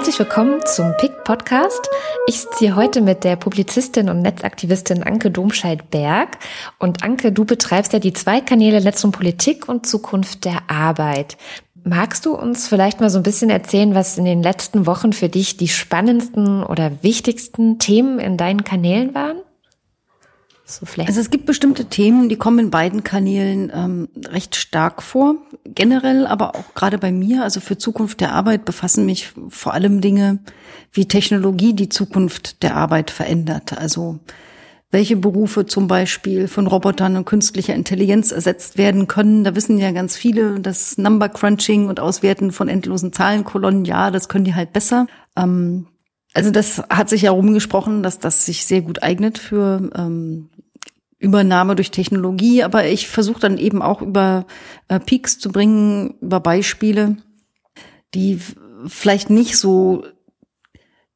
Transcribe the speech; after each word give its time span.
Herzlich 0.00 0.18
willkommen 0.18 0.64
zum 0.64 0.96
PIC 0.96 1.24
Podcast. 1.24 1.90
Ich 2.26 2.40
sitze 2.40 2.60
hier 2.60 2.74
heute 2.74 3.02
mit 3.02 3.22
der 3.22 3.36
Publizistin 3.36 4.08
und 4.08 4.22
Netzaktivistin 4.22 5.02
Anke 5.02 5.30
Domscheit-Berg. 5.30 6.38
Und 6.78 7.02
Anke, 7.02 7.32
du 7.32 7.44
betreibst 7.44 7.92
ja 7.92 7.98
die 7.98 8.14
zwei 8.14 8.40
Kanäle 8.40 8.80
Netz 8.80 9.04
und 9.04 9.12
Politik 9.12 9.68
und 9.68 9.84
Zukunft 9.84 10.46
der 10.46 10.62
Arbeit. 10.68 11.36
Magst 11.84 12.24
du 12.24 12.34
uns 12.34 12.66
vielleicht 12.66 13.02
mal 13.02 13.10
so 13.10 13.18
ein 13.18 13.22
bisschen 13.22 13.50
erzählen, 13.50 13.94
was 13.94 14.16
in 14.16 14.24
den 14.24 14.42
letzten 14.42 14.86
Wochen 14.86 15.12
für 15.12 15.28
dich 15.28 15.58
die 15.58 15.68
spannendsten 15.68 16.64
oder 16.64 16.92
wichtigsten 17.02 17.78
Themen 17.78 18.18
in 18.20 18.38
deinen 18.38 18.64
Kanälen 18.64 19.14
waren? 19.14 19.42
So 20.70 20.86
also 21.02 21.20
es 21.20 21.30
gibt 21.30 21.46
bestimmte 21.46 21.86
Themen, 21.86 22.28
die 22.28 22.36
kommen 22.36 22.60
in 22.60 22.70
beiden 22.70 23.02
Kanälen 23.02 23.72
ähm, 23.74 24.08
recht 24.28 24.54
stark 24.54 25.02
vor. 25.02 25.34
Generell, 25.64 26.26
aber 26.26 26.54
auch 26.54 26.74
gerade 26.74 26.98
bei 26.98 27.10
mir, 27.10 27.42
also 27.42 27.60
für 27.60 27.76
Zukunft 27.76 28.20
der 28.20 28.32
Arbeit 28.32 28.64
befassen 28.64 29.04
mich 29.04 29.32
vor 29.48 29.74
allem 29.74 30.00
Dinge, 30.00 30.38
wie 30.92 31.08
Technologie 31.08 31.74
die 31.74 31.88
Zukunft 31.88 32.62
der 32.62 32.76
Arbeit 32.76 33.10
verändert. 33.10 33.76
Also 33.76 34.20
welche 34.92 35.16
Berufe 35.16 35.66
zum 35.66 35.86
Beispiel 35.86 36.48
von 36.48 36.66
Robotern 36.66 37.16
und 37.16 37.24
künstlicher 37.24 37.74
Intelligenz 37.74 38.32
ersetzt 38.32 38.76
werden 38.76 39.06
können. 39.06 39.44
Da 39.44 39.54
wissen 39.54 39.78
ja 39.78 39.92
ganz 39.92 40.16
viele, 40.16 40.60
das 40.60 40.98
Number 40.98 41.28
Crunching 41.28 41.88
und 41.88 42.00
Auswerten 42.00 42.50
von 42.52 42.68
endlosen 42.68 43.12
Zahlenkolonnen, 43.12 43.84
ja, 43.84 44.10
das 44.10 44.28
können 44.28 44.44
die 44.44 44.54
halt 44.54 44.72
besser. 44.72 45.06
Ähm, 45.36 45.86
also 46.34 46.50
das 46.50 46.82
hat 46.88 47.08
sich 47.08 47.22
ja 47.22 47.30
rumgesprochen, 47.30 48.02
dass 48.02 48.18
das 48.18 48.46
sich 48.46 48.64
sehr 48.64 48.82
gut 48.82 49.02
eignet 49.02 49.38
für 49.38 49.90
ähm, 49.94 50.48
Übernahme 51.18 51.76
durch 51.76 51.90
Technologie, 51.90 52.62
aber 52.62 52.86
ich 52.86 53.08
versuche 53.08 53.40
dann 53.40 53.58
eben 53.58 53.82
auch 53.82 54.00
über 54.00 54.46
äh, 54.88 54.98
Peaks 54.98 55.38
zu 55.38 55.50
bringen, 55.50 56.14
über 56.20 56.40
Beispiele, 56.40 57.16
die 58.14 58.40
vielleicht 58.86 59.28
nicht 59.28 59.56
so 59.56 60.04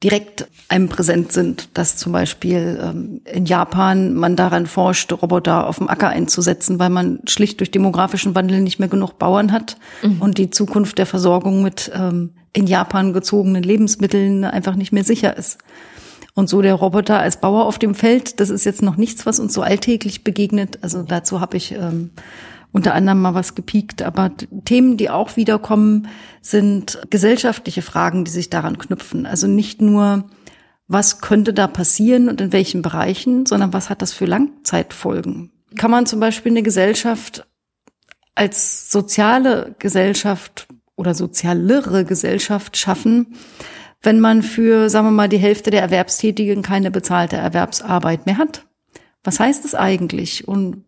direkt 0.02 0.46
einem 0.68 0.90
präsent 0.90 1.32
sind, 1.32 1.70
dass 1.78 1.96
zum 1.96 2.12
Beispiel 2.12 2.78
ähm, 2.82 3.22
in 3.24 3.46
Japan 3.46 4.12
man 4.14 4.36
daran 4.36 4.66
forscht, 4.66 5.10
Roboter 5.12 5.66
auf 5.66 5.78
dem 5.78 5.88
Acker 5.88 6.10
einzusetzen, 6.10 6.78
weil 6.78 6.90
man 6.90 7.20
schlicht 7.26 7.60
durch 7.60 7.70
demografischen 7.70 8.34
Wandel 8.34 8.60
nicht 8.60 8.78
mehr 8.78 8.88
genug 8.88 9.18
Bauern 9.18 9.50
hat 9.50 9.78
mhm. 10.02 10.20
und 10.20 10.36
die 10.36 10.50
Zukunft 10.50 10.98
der 10.98 11.06
Versorgung 11.06 11.62
mit 11.62 11.90
ähm, 11.94 12.34
in 12.54 12.66
Japan 12.66 13.12
gezogenen 13.12 13.62
Lebensmitteln 13.62 14.44
einfach 14.44 14.76
nicht 14.76 14.92
mehr 14.92 15.04
sicher 15.04 15.36
ist. 15.36 15.58
Und 16.34 16.48
so 16.48 16.62
der 16.62 16.74
Roboter 16.74 17.18
als 17.18 17.40
Bauer 17.40 17.66
auf 17.66 17.78
dem 17.78 17.94
Feld, 17.94 18.40
das 18.40 18.50
ist 18.50 18.64
jetzt 18.64 18.82
noch 18.82 18.96
nichts, 18.96 19.26
was 19.26 19.38
uns 19.38 19.52
so 19.52 19.62
alltäglich 19.62 20.24
begegnet. 20.24 20.78
Also 20.82 21.02
dazu 21.02 21.40
habe 21.40 21.56
ich 21.56 21.72
ähm, 21.72 22.10
unter 22.72 22.94
anderem 22.94 23.22
mal 23.22 23.34
was 23.34 23.54
gepiekt. 23.54 24.02
Aber 24.02 24.32
Themen, 24.64 24.96
die 24.96 25.10
auch 25.10 25.36
wiederkommen, 25.36 26.08
sind 26.40 27.00
gesellschaftliche 27.10 27.82
Fragen, 27.82 28.24
die 28.24 28.32
sich 28.32 28.50
daran 28.50 28.78
knüpfen. 28.78 29.26
Also 29.26 29.46
nicht 29.46 29.80
nur, 29.80 30.24
was 30.88 31.20
könnte 31.20 31.54
da 31.54 31.68
passieren 31.68 32.28
und 32.28 32.40
in 32.40 32.52
welchen 32.52 32.82
Bereichen, 32.82 33.46
sondern 33.46 33.72
was 33.72 33.88
hat 33.88 34.02
das 34.02 34.12
für 34.12 34.26
Langzeitfolgen? 34.26 35.52
Kann 35.76 35.92
man 35.92 36.06
zum 36.06 36.18
Beispiel 36.18 36.50
eine 36.50 36.62
Gesellschaft 36.62 37.46
als 38.34 38.90
soziale 38.90 39.76
Gesellschaft 39.78 40.66
oder 40.96 41.14
sozialere 41.14 42.04
Gesellschaft 42.04 42.76
schaffen, 42.76 43.34
wenn 44.02 44.20
man 44.20 44.42
für, 44.42 44.90
sagen 44.90 45.06
wir 45.06 45.12
mal, 45.12 45.28
die 45.28 45.38
Hälfte 45.38 45.70
der 45.70 45.82
Erwerbstätigen 45.82 46.62
keine 46.62 46.90
bezahlte 46.90 47.36
Erwerbsarbeit 47.36 48.26
mehr 48.26 48.38
hat? 48.38 48.66
Was 49.22 49.40
heißt 49.40 49.64
es 49.64 49.74
eigentlich? 49.74 50.46
Und 50.46 50.84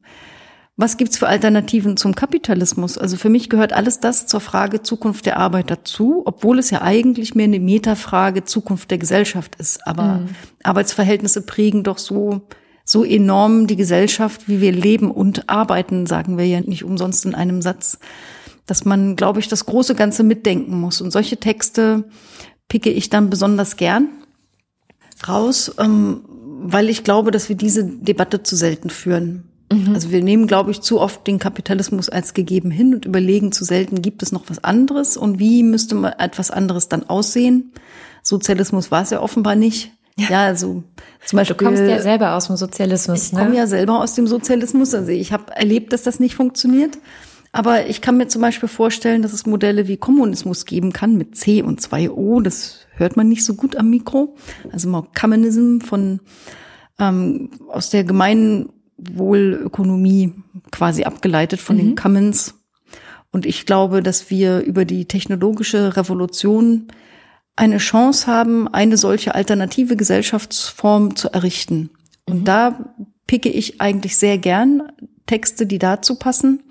was 0.76 0.98
gibt's 0.98 1.16
für 1.16 1.26
Alternativen 1.26 1.96
zum 1.96 2.14
Kapitalismus? 2.14 2.98
Also 2.98 3.16
für 3.16 3.30
mich 3.30 3.48
gehört 3.48 3.72
alles 3.72 3.98
das 3.98 4.26
zur 4.26 4.40
Frage 4.40 4.82
Zukunft 4.82 5.24
der 5.24 5.38
Arbeit 5.38 5.70
dazu, 5.70 6.22
obwohl 6.26 6.58
es 6.58 6.70
ja 6.70 6.82
eigentlich 6.82 7.34
mehr 7.34 7.44
eine 7.44 7.60
Metafrage 7.60 8.44
Zukunft 8.44 8.90
der 8.90 8.98
Gesellschaft 8.98 9.56
ist. 9.56 9.86
Aber 9.86 10.18
mhm. 10.18 10.28
Arbeitsverhältnisse 10.62 11.40
prägen 11.46 11.82
doch 11.82 11.98
so 11.98 12.42
so 12.88 13.04
enorm 13.04 13.66
die 13.66 13.74
Gesellschaft, 13.74 14.48
wie 14.48 14.60
wir 14.60 14.70
leben 14.70 15.10
und 15.10 15.48
arbeiten, 15.48 16.06
sagen 16.06 16.38
wir 16.38 16.46
ja 16.46 16.60
nicht 16.60 16.84
umsonst 16.84 17.26
in 17.26 17.34
einem 17.34 17.60
Satz, 17.60 17.98
dass 18.66 18.84
man, 18.84 19.16
glaube 19.16 19.40
ich, 19.40 19.48
das 19.48 19.66
große 19.66 19.94
Ganze 19.94 20.22
mitdenken 20.22 20.78
muss. 20.80 21.00
Und 21.00 21.12
solche 21.12 21.38
Texte 21.38 22.04
picke 22.68 22.90
ich 22.90 23.10
dann 23.10 23.30
besonders 23.30 23.76
gern 23.76 24.08
raus, 25.26 25.72
ähm, 25.78 26.22
weil 26.28 26.88
ich 26.88 27.04
glaube, 27.04 27.30
dass 27.30 27.48
wir 27.48 27.56
diese 27.56 27.84
Debatte 27.84 28.42
zu 28.42 28.56
selten 28.56 28.90
führen. 28.90 29.44
Mhm. 29.72 29.94
Also 29.94 30.10
wir 30.10 30.22
nehmen, 30.22 30.46
glaube 30.46 30.70
ich, 30.70 30.80
zu 30.80 31.00
oft 31.00 31.26
den 31.26 31.38
Kapitalismus 31.38 32.08
als 32.08 32.34
gegeben 32.34 32.70
hin 32.70 32.94
und 32.94 33.04
überlegen 33.04 33.52
zu 33.52 33.64
selten, 33.64 34.02
gibt 34.02 34.22
es 34.22 34.32
noch 34.32 34.44
was 34.48 34.62
anderes 34.62 35.16
und 35.16 35.38
wie 35.38 35.62
müsste 35.62 35.94
man 35.94 36.12
etwas 36.14 36.50
anderes 36.50 36.88
dann 36.88 37.08
aussehen? 37.08 37.72
Sozialismus 38.22 38.90
war 38.90 39.02
es 39.02 39.10
ja 39.10 39.20
offenbar 39.20 39.54
nicht. 39.54 39.92
Ja, 40.18 40.30
ja 40.30 40.44
also 40.46 40.82
zum 41.24 41.36
Beispiel. 41.36 41.56
Du 41.56 41.64
kommst 41.64 41.82
ja 41.82 42.00
selber 42.00 42.34
aus 42.34 42.46
dem 42.46 42.56
Sozialismus. 42.56 43.26
Ich 43.26 43.32
ne? 43.32 43.40
komme 43.40 43.56
ja 43.56 43.66
selber 43.66 44.00
aus 44.00 44.14
dem 44.14 44.26
Sozialismus. 44.26 44.94
Also 44.94 45.10
ich 45.10 45.32
habe 45.32 45.54
erlebt, 45.54 45.92
dass 45.92 46.02
das 46.02 46.20
nicht 46.20 46.34
funktioniert. 46.34 46.98
Aber 47.56 47.86
ich 47.86 48.02
kann 48.02 48.18
mir 48.18 48.28
zum 48.28 48.42
Beispiel 48.42 48.68
vorstellen, 48.68 49.22
dass 49.22 49.32
es 49.32 49.46
Modelle 49.46 49.88
wie 49.88 49.96
Kommunismus 49.96 50.66
geben 50.66 50.92
kann 50.92 51.16
mit 51.16 51.38
C 51.38 51.62
und 51.62 51.80
zwei 51.80 52.10
O. 52.10 52.40
Das 52.40 52.80
hört 52.92 53.16
man 53.16 53.30
nicht 53.30 53.46
so 53.46 53.54
gut 53.54 53.76
am 53.76 53.88
Mikro. 53.88 54.36
Also 54.72 54.90
mal 54.90 55.06
Communism 55.18 55.80
von 55.80 56.20
ähm, 56.98 57.48
aus 57.70 57.88
der 57.88 58.04
Gemeinwohlökonomie 58.04 60.34
quasi 60.70 61.04
abgeleitet 61.04 61.58
von 61.58 61.76
mhm. 61.76 61.80
den 61.80 61.94
Commons. 61.94 62.56
Und 63.32 63.46
ich 63.46 63.64
glaube, 63.64 64.02
dass 64.02 64.28
wir 64.28 64.60
über 64.60 64.84
die 64.84 65.06
technologische 65.06 65.96
Revolution 65.96 66.88
eine 67.56 67.78
Chance 67.78 68.26
haben, 68.26 68.68
eine 68.68 68.98
solche 68.98 69.34
alternative 69.34 69.96
Gesellschaftsform 69.96 71.16
zu 71.16 71.32
errichten. 71.32 71.88
Und 72.26 72.40
mhm. 72.40 72.44
da 72.44 72.92
picke 73.26 73.48
ich 73.48 73.80
eigentlich 73.80 74.18
sehr 74.18 74.36
gern 74.36 74.92
Texte, 75.24 75.66
die 75.66 75.78
dazu 75.78 76.16
passen 76.16 76.62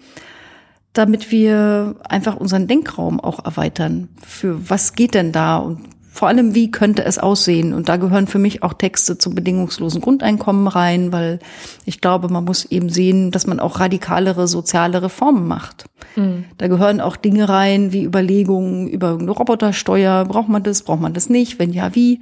damit 0.97 1.31
wir 1.31 1.95
einfach 2.07 2.35
unseren 2.35 2.67
Denkraum 2.67 3.19
auch 3.19 3.45
erweitern. 3.45 4.09
Für 4.25 4.69
was 4.69 4.93
geht 4.93 5.13
denn 5.13 5.31
da 5.31 5.57
und 5.57 5.79
vor 6.15 6.29
allem, 6.29 6.55
wie 6.55 6.71
könnte 6.71 7.03
es 7.03 7.17
aussehen? 7.17 7.73
Und 7.73 7.89
da 7.89 7.97
gehören 7.97 8.27
für 8.27 8.39
mich 8.39 8.63
auch 8.63 8.71
Texte 8.71 9.17
zum 9.17 9.35
bedingungslosen 9.35 9.99
Grundeinkommen 9.99 10.67
rein, 10.67 11.11
weil 11.11 11.39
ich 11.83 11.99
glaube, 11.99 12.29
man 12.29 12.45
muss 12.45 12.63
eben 12.63 12.87
sehen, 12.87 13.31
dass 13.31 13.47
man 13.47 13.59
auch 13.59 13.81
radikalere 13.81 14.47
soziale 14.47 15.01
Reformen 15.01 15.45
macht. 15.45 15.87
Mhm. 16.15 16.45
Da 16.57 16.69
gehören 16.69 17.01
auch 17.01 17.17
Dinge 17.17 17.49
rein, 17.49 17.91
wie 17.91 18.05
Überlegungen 18.05 18.87
über 18.87 19.17
eine 19.19 19.29
Robotersteuer. 19.29 20.23
Braucht 20.23 20.47
man 20.47 20.63
das? 20.63 20.83
Braucht 20.83 21.01
man 21.01 21.13
das 21.13 21.29
nicht? 21.29 21.59
Wenn 21.59 21.73
ja, 21.73 21.93
wie? 21.95 22.21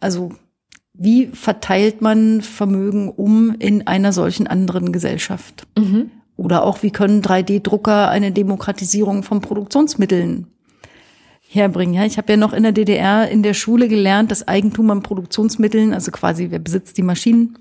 Also, 0.00 0.32
wie 0.92 1.28
verteilt 1.28 2.02
man 2.02 2.42
Vermögen 2.42 3.08
um 3.08 3.56
in 3.58 3.86
einer 3.86 4.12
solchen 4.12 4.46
anderen 4.46 4.92
Gesellschaft? 4.92 5.66
Mhm. 5.78 6.10
Oder 6.36 6.64
auch, 6.64 6.82
wie 6.82 6.90
können 6.90 7.22
3D-Drucker 7.22 8.08
eine 8.08 8.32
Demokratisierung 8.32 9.22
von 9.22 9.40
Produktionsmitteln 9.40 10.48
herbringen? 11.48 11.94
Ja, 11.94 12.04
ich 12.04 12.18
habe 12.18 12.32
ja 12.32 12.36
noch 12.36 12.52
in 12.52 12.64
der 12.64 12.72
DDR 12.72 13.28
in 13.28 13.42
der 13.42 13.54
Schule 13.54 13.88
gelernt, 13.88 14.30
dass 14.30 14.48
Eigentum 14.48 14.90
an 14.90 15.02
Produktionsmitteln, 15.02 15.94
also 15.94 16.10
quasi 16.10 16.50
wer 16.50 16.58
besitzt 16.58 16.96
die 16.98 17.02
Maschinen, 17.02 17.58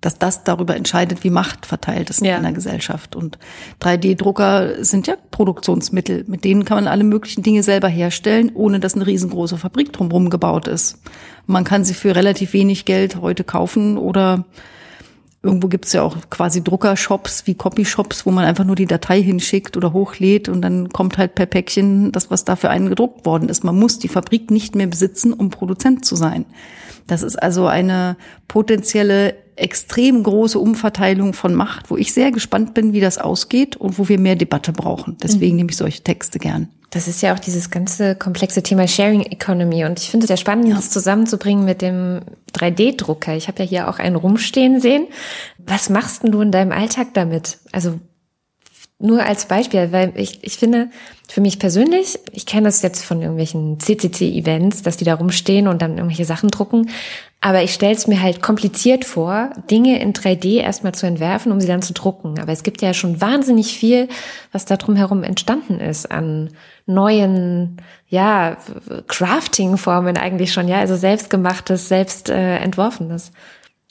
dass 0.00 0.18
das 0.18 0.44
darüber 0.44 0.76
entscheidet, 0.76 1.24
wie 1.24 1.30
Macht 1.30 1.66
verteilt 1.66 2.08
ist 2.10 2.20
in 2.20 2.28
einer 2.28 2.52
Gesellschaft. 2.52 3.16
Und 3.16 3.38
3D-Drucker 3.80 4.84
sind 4.84 5.08
ja 5.08 5.16
Produktionsmittel. 5.30 6.24
Mit 6.28 6.44
denen 6.44 6.64
kann 6.64 6.76
man 6.76 6.86
alle 6.86 7.02
möglichen 7.02 7.42
Dinge 7.42 7.64
selber 7.64 7.88
herstellen, 7.88 8.52
ohne 8.54 8.78
dass 8.78 8.94
eine 8.94 9.06
riesengroße 9.06 9.56
Fabrik 9.56 9.92
drumherum 9.92 10.30
gebaut 10.30 10.68
ist. 10.68 10.98
Man 11.46 11.64
kann 11.64 11.84
sie 11.84 11.94
für 11.94 12.14
relativ 12.14 12.52
wenig 12.52 12.84
Geld 12.84 13.20
heute 13.20 13.42
kaufen 13.42 13.98
oder 13.98 14.44
Irgendwo 15.40 15.68
gibt's 15.68 15.92
ja 15.92 16.02
auch 16.02 16.16
quasi 16.30 16.64
Druckershops 16.64 17.46
wie 17.46 17.54
Copyshops, 17.54 18.26
wo 18.26 18.32
man 18.32 18.44
einfach 18.44 18.64
nur 18.64 18.74
die 18.74 18.86
Datei 18.86 19.22
hinschickt 19.22 19.76
oder 19.76 19.92
hochlädt 19.92 20.48
und 20.48 20.62
dann 20.62 20.88
kommt 20.88 21.16
halt 21.16 21.36
per 21.36 21.46
Päckchen 21.46 22.10
das, 22.10 22.30
was 22.30 22.44
da 22.44 22.56
für 22.56 22.70
einen 22.70 22.88
gedruckt 22.88 23.24
worden 23.24 23.48
ist. 23.48 23.62
Man 23.62 23.78
muss 23.78 24.00
die 24.00 24.08
Fabrik 24.08 24.50
nicht 24.50 24.74
mehr 24.74 24.88
besitzen, 24.88 25.32
um 25.32 25.50
Produzent 25.50 26.04
zu 26.04 26.16
sein. 26.16 26.44
Das 27.06 27.22
ist 27.22 27.40
also 27.40 27.66
eine 27.66 28.16
potenzielle 28.48 29.34
extrem 29.54 30.22
große 30.22 30.58
Umverteilung 30.58 31.32
von 31.32 31.54
Macht, 31.54 31.90
wo 31.90 31.96
ich 31.96 32.12
sehr 32.12 32.32
gespannt 32.32 32.74
bin, 32.74 32.92
wie 32.92 33.00
das 33.00 33.18
ausgeht 33.18 33.76
und 33.76 33.98
wo 33.98 34.08
wir 34.08 34.18
mehr 34.18 34.36
Debatte 34.36 34.72
brauchen. 34.72 35.16
Deswegen 35.22 35.52
mhm. 35.52 35.56
nehme 35.56 35.70
ich 35.70 35.76
solche 35.76 36.02
Texte 36.02 36.38
gern. 36.38 36.68
Das 36.90 37.06
ist 37.06 37.22
ja 37.22 37.34
auch 37.34 37.38
dieses 37.38 37.70
ganze 37.70 38.14
komplexe 38.14 38.62
Thema 38.62 38.88
Sharing 38.88 39.22
Economy 39.22 39.84
und 39.84 39.98
ich 39.98 40.10
finde 40.10 40.24
es 40.24 40.28
sehr 40.28 40.38
spannend, 40.38 40.68
ja. 40.68 40.76
das 40.76 40.90
zusammenzubringen 40.90 41.64
mit 41.64 41.82
dem 41.82 42.22
3D-Drucker. 42.54 43.36
Ich 43.36 43.48
habe 43.48 43.62
ja 43.62 43.68
hier 43.68 43.88
auch 43.88 43.98
einen 43.98 44.16
rumstehen 44.16 44.80
sehen. 44.80 45.06
Was 45.58 45.90
machst 45.90 46.22
denn 46.22 46.32
du 46.32 46.40
in 46.40 46.50
deinem 46.50 46.72
Alltag 46.72 47.08
damit? 47.12 47.58
Also 47.72 48.00
nur 48.98 49.22
als 49.22 49.46
Beispiel, 49.46 49.92
weil 49.92 50.12
ich, 50.16 50.42
ich 50.42 50.56
finde, 50.56 50.90
für 51.28 51.40
mich 51.40 51.58
persönlich, 51.58 52.18
ich 52.32 52.46
kenne 52.46 52.64
das 52.64 52.82
jetzt 52.82 53.04
von 53.04 53.20
irgendwelchen 53.20 53.78
CCC-Events, 53.78 54.82
dass 54.82 54.96
die 54.96 55.04
da 55.04 55.14
rumstehen 55.14 55.68
und 55.68 55.82
dann 55.82 55.98
irgendwelche 55.98 56.24
Sachen 56.24 56.48
drucken. 56.48 56.90
Aber 57.40 57.62
ich 57.62 57.72
stelle 57.72 57.94
es 57.94 58.08
mir 58.08 58.20
halt 58.20 58.42
kompliziert 58.42 59.04
vor, 59.04 59.50
Dinge 59.70 60.00
in 60.00 60.12
3D 60.12 60.60
erstmal 60.60 60.92
zu 60.92 61.06
entwerfen, 61.06 61.52
um 61.52 61.60
sie 61.60 61.68
dann 61.68 61.82
zu 61.82 61.92
drucken. 61.92 62.40
Aber 62.40 62.50
es 62.50 62.64
gibt 62.64 62.82
ja 62.82 62.92
schon 62.94 63.20
wahnsinnig 63.20 63.78
viel, 63.78 64.08
was 64.50 64.64
da 64.64 64.76
drumherum 64.76 65.22
entstanden 65.22 65.78
ist 65.78 66.10
an 66.10 66.50
neuen, 66.86 67.80
ja, 68.08 68.56
Crafting-Formen 69.06 70.16
eigentlich 70.16 70.52
schon, 70.52 70.66
ja, 70.66 70.78
also 70.78 70.96
selbstgemachtes, 70.96 71.88
selbst 71.88 72.28
äh, 72.28 72.56
entworfenes. 72.56 73.30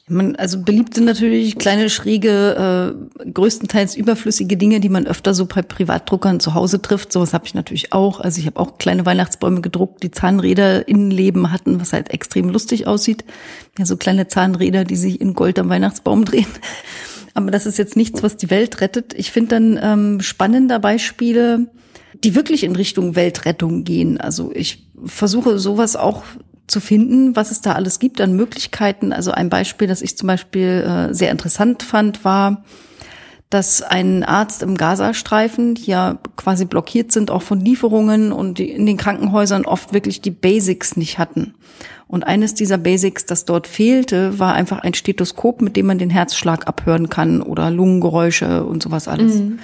Man, 0.10 0.38
also 0.38 0.62
beliebt 0.62 0.94
sind 0.94 1.04
natürlich 1.04 1.58
kleine, 1.58 1.90
schräge, 1.90 2.96
äh, 3.20 3.30
größtenteils 3.30 3.98
überflüssige 3.98 4.56
Dinge, 4.56 4.80
die 4.80 4.88
man 4.88 5.06
öfter 5.06 5.34
so 5.34 5.46
bei 5.46 5.62
Privatdruckern 5.62 6.40
zu 6.40 6.54
Hause 6.54 6.82
trifft. 6.82 7.12
Sowas 7.12 7.34
habe 7.34 7.46
ich 7.46 7.54
natürlich 7.54 7.92
auch. 7.92 8.22
Also 8.22 8.40
ich 8.40 8.46
habe 8.46 8.58
auch 8.58 8.78
kleine 8.78 9.06
Weihnachtsbäume 9.06 9.60
gedruckt, 9.60 10.04
die 10.04 10.12
Zahnräder 10.12 10.88
Innenleben 10.88 11.52
hatten, 11.52 11.82
was 11.82 11.92
halt 11.92 12.12
extrem 12.12 12.48
lustig 12.50 12.88
aussieht. 12.88 13.26
Ja, 13.78 13.86
so 13.86 13.98
kleine 13.98 14.30
Zahnräder, 14.30 14.86
die 14.86 14.96
sich 14.96 15.20
in 15.20 15.34
Gold 15.34 15.60
am 15.60 15.68
Weihnachtsbaum 15.68 16.24
drehen. 16.26 16.48
Aber 17.34 17.52
das 17.52 17.66
ist 17.66 17.78
jetzt 17.78 17.98
nichts, 17.98 18.24
was 18.24 18.38
die 18.38 18.50
Welt 18.50 18.80
rettet. 18.80 19.14
Ich 19.14 19.32
finde 19.32 19.50
dann 19.50 19.80
ähm, 19.82 20.22
spannender 20.22 20.80
Beispiele, 20.80 21.68
die 22.24 22.34
wirklich 22.34 22.64
in 22.64 22.78
Richtung 22.78 23.16
Weltrettung 23.16 23.84
gehen. 23.84 24.22
Also 24.22 24.52
ich 24.54 24.88
versuche 25.06 25.60
sowas 25.60 25.98
auch 25.98 26.24
zu 26.68 26.80
finden, 26.82 27.36
was 27.36 27.52
es 27.52 27.62
da 27.62 27.74
alles 27.74 28.00
gibt 28.00 28.20
an 28.22 28.36
Möglichkeiten. 28.36 29.14
Also 29.14 29.32
ein 29.32 29.50
Beispiel, 29.50 29.88
das 29.88 30.02
ich 30.02 30.18
zum 30.18 30.28
Beispiel 30.28 31.10
äh, 31.10 31.14
sehr 31.14 31.32
interessant 31.32 31.84
fand, 31.84 32.26
war, 32.26 32.64
dass 33.50 33.82
ein 33.82 34.24
Arzt 34.24 34.62
im 34.62 34.76
Gazastreifen, 34.76 35.76
die 35.76 35.86
ja 35.86 36.20
quasi 36.36 36.66
blockiert 36.66 37.14
sind, 37.14 37.32
auch 37.32 37.42
von 37.42 37.62
Lieferungen 37.62 38.34
und 38.34 38.58
die 38.58 38.70
in 38.70 38.86
den 38.86 38.98
Krankenhäusern 38.98 39.66
oft 39.66 39.94
wirklich 39.94 40.20
die 40.20 40.32
Basics 40.32 40.98
nicht 40.98 41.18
hatten. 41.18 41.54
Und 42.08 42.26
eines 42.26 42.54
dieser 42.54 42.78
Basics, 42.78 43.26
das 43.26 43.46
dort 43.46 43.68
fehlte, 43.68 44.38
war 44.40 44.54
einfach 44.54 44.80
ein 44.80 44.94
Stethoskop, 44.94 45.62
mit 45.62 45.78
dem 45.78 45.86
man 45.86 45.98
den 45.98 46.10
Herzschlag 46.10 46.68
abhören 46.68 47.10
kann 47.10 47.42
oder 47.42 47.72
Lungengeräusche 47.72 48.66
und 48.66 48.84
sowas 48.84 49.08
alles. 49.08 49.36
Mhm. 49.36 49.60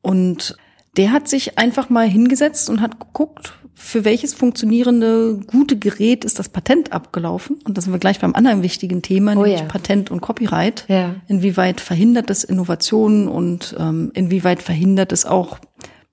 Und 0.00 0.56
der 0.96 1.12
hat 1.12 1.28
sich 1.28 1.58
einfach 1.58 1.90
mal 1.90 2.08
hingesetzt 2.08 2.70
und 2.70 2.80
hat 2.80 3.00
geguckt, 3.00 3.54
für 3.74 4.04
welches 4.04 4.34
funktionierende 4.34 5.40
gute 5.46 5.76
Gerät 5.76 6.24
ist 6.24 6.38
das 6.38 6.48
Patent 6.48 6.92
abgelaufen? 6.92 7.58
Und 7.64 7.76
da 7.76 7.82
sind 7.82 7.92
wir 7.92 7.98
gleich 7.98 8.20
beim 8.20 8.34
anderen 8.34 8.62
wichtigen 8.62 9.02
Thema, 9.02 9.32
oh, 9.32 9.42
nämlich 9.42 9.60
ja. 9.60 9.66
Patent 9.66 10.10
und 10.10 10.20
Copyright. 10.20 10.84
Ja. 10.88 11.16
Inwieweit 11.26 11.80
verhindert 11.80 12.30
es 12.30 12.44
Innovationen 12.44 13.28
und 13.28 13.74
ähm, 13.78 14.10
inwieweit 14.14 14.62
verhindert 14.62 15.12
es 15.12 15.26
auch 15.26 15.58